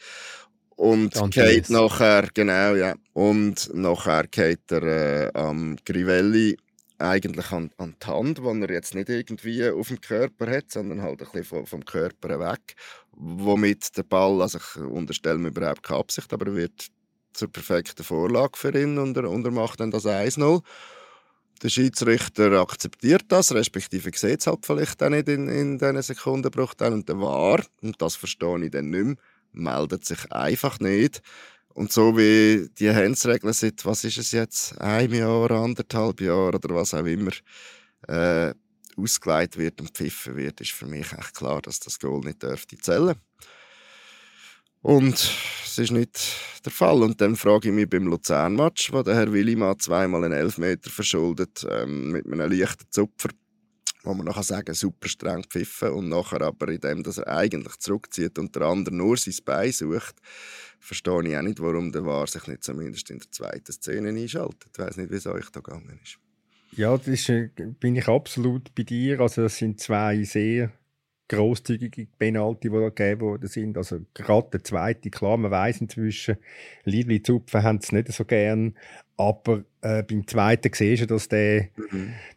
[0.75, 2.95] Und geht nachher, genau, ja.
[3.11, 6.55] Und nachher geht er äh, am Grivelli
[6.99, 11.01] eigentlich an, an die Hand, wo er jetzt nicht irgendwie auf dem Körper hat, sondern
[11.01, 12.75] halt ein bisschen vom, Körper weg.
[13.11, 16.87] Womit der Ball, also ich unterstelle mir überhaupt keine Absicht, aber er wird
[17.33, 20.61] zur perfekten Vorlage für ihn und er, und er macht dann das 1-0.
[21.61, 26.93] Der Schiedsrichter akzeptiert das, respektive sieht es halt vielleicht auch nicht in, in diesen Sekundenbruchteilen.
[26.93, 29.15] Und der War, und das verstehe ich dann nicht mehr,
[29.51, 31.21] meldet sich einfach nicht.
[31.79, 36.75] Und so wie die Handsregeln seit, was ist es jetzt, ein Jahr, anderthalb Jahre oder
[36.75, 37.31] was auch immer,
[38.09, 38.53] äh,
[38.97, 42.77] ausgeleitet wird und pfiffen wird, ist für mich echt klar, dass das Goal nicht dürfte
[42.77, 43.15] zählen.
[44.81, 46.19] Und es ist nicht
[46.65, 47.01] der Fall.
[47.01, 51.65] Und dann frage ich mich beim Luzern-Match, wo der Herr Willimann zweimal einen Elfmeter verschuldet,
[51.69, 53.29] ähm, mit einem leichten Zupfer,
[54.03, 57.77] wo man nachher sagen super streng pfiffen und nachher aber in dem, dass er eigentlich
[57.77, 60.15] zurückzieht und der andere nur sein Bein sucht,
[60.79, 64.71] verstehe ich auch nicht, warum der War sich nicht zumindest in der zweiten Szene einschaltet.
[64.73, 66.19] Ich weiß nicht, wie es euch da gegangen ist.
[66.71, 67.49] Ja, das ist, äh,
[67.79, 69.19] bin ich absolut bei dir.
[69.19, 70.71] Also das sind zwei sehr
[71.29, 73.77] grosszügige Penalty, die da gegeben worden sind.
[73.77, 76.37] Also gerade der zweite, klar, man weiß inzwischen,
[76.83, 78.75] Liebli Zupfen haben es nicht so gern,
[79.15, 81.69] aber äh, beim zweiten siehst du, dass der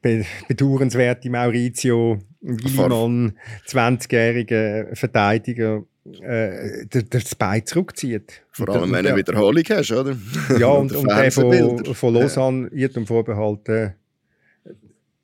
[0.03, 7.20] be bedauernswerte Maurizio Willimann, 20-jährige Verteidiger, äh, der, der
[7.64, 8.42] zurückzieht.
[8.50, 10.16] Vor Und allem, und wenn du der- Wiederholung hast, oder?
[10.59, 13.94] ja, und, und der von, von Lausanne, Irrtum vorbehalten,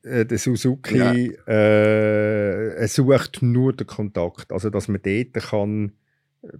[0.03, 1.13] äh, der Suzuki, Ja.
[1.47, 4.53] äh, er sucht nur den Kontakt.
[4.53, 5.93] Also, dass man dort kann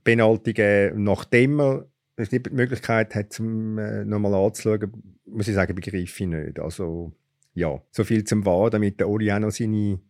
[0.05, 1.85] Penalty geben nachdem man
[2.19, 4.93] die Möglichkeit hat, um äh, nochmal anzuschauen,
[5.27, 6.59] muss ich sagen, begreife ich nicht.
[6.59, 7.13] Also,
[7.55, 10.01] ja, so viel zum Wahr, damit der Oli auch noch seine,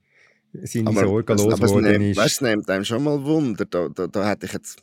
[0.52, 2.16] seine Sorgen aber es losgeworden nimmt, ist.
[2.16, 3.64] weißt, es nimmt einem schon mal Wunder.
[3.64, 4.78] Da, da, da hätte ich jetzt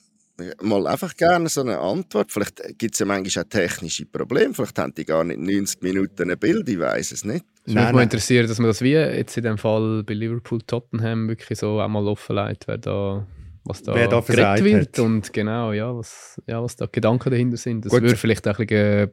[0.61, 2.31] mal einfach gerne so eine Antwort.
[2.31, 4.53] Vielleicht gibt es ja manchmal auch technische Probleme.
[4.53, 7.45] Vielleicht haben die gar nicht 90 Minuten ein Bild, ich weiß es nicht.
[7.65, 8.03] Es würde mich nein.
[8.03, 12.07] interessieren, dass man das wie jetzt in dem Fall bei Liverpool Tottenham wirklich so einmal
[12.07, 13.25] offenlegt, wer da,
[13.63, 14.99] was da, Wer da geredet wird hat.
[14.99, 17.85] und genau, ja, was, ja, was da Gedanken dahinter sind.
[17.85, 18.01] Das Gut.
[18.01, 19.07] würde vielleicht auch ein bisschen, äh,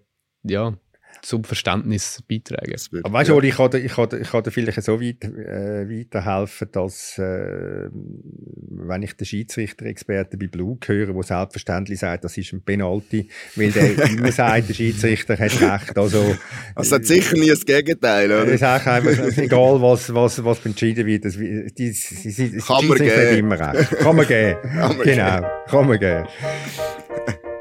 [0.45, 0.75] ja,
[1.21, 2.73] zum Verständnis beitragen.
[2.73, 3.43] Das Aber weißt du, ja.
[3.45, 7.19] Ich kann, dir- ich, kann, dir- ich kann dir vielleicht so weit, äh, weiterhelfen, dass,
[7.19, 13.29] äh, wenn ich den Schiedsrichter-Experten bei Blue höre, der selbstverständlich sagt, das ist ein Penalty,
[13.57, 15.97] weil der immer sagt, der Schiedsrichter hat recht.
[15.99, 16.35] Also,
[16.77, 18.53] es hat sicher nie das Gegenteil, es oder?
[18.53, 22.87] ist eigentlich einfach, egal was, was, was entschieden wird, das, die, die, die, die, Kann
[22.87, 23.39] man Schiedsrichter hat geben.
[23.53, 23.91] immer recht.
[23.99, 24.57] Kann man geben.
[24.63, 26.27] Kann man genau, kann man geben.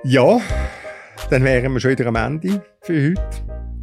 [0.04, 0.41] Ja,
[1.30, 3.22] dann wären wir schon wieder am Ende für heute.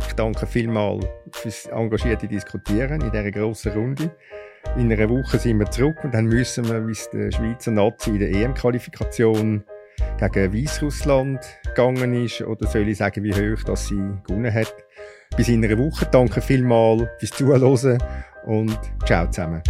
[0.07, 4.11] Ich danke vielmals fürs engagierte Diskutieren in dieser grossen Runde.
[4.77, 8.11] In einer Woche sind wir zurück und dann müssen wir, wie es der Schweizer Nazi
[8.11, 9.65] in der EM-Qualifikation
[10.19, 14.75] gegen Weißrussland gegangen ist, oder soll ich sagen, wie hoch dass sie gewonnen hat.
[15.37, 16.07] Bis in einer Woche.
[16.11, 17.99] Danke vielmals fürs Zuhören
[18.47, 19.63] und ciao zusammen.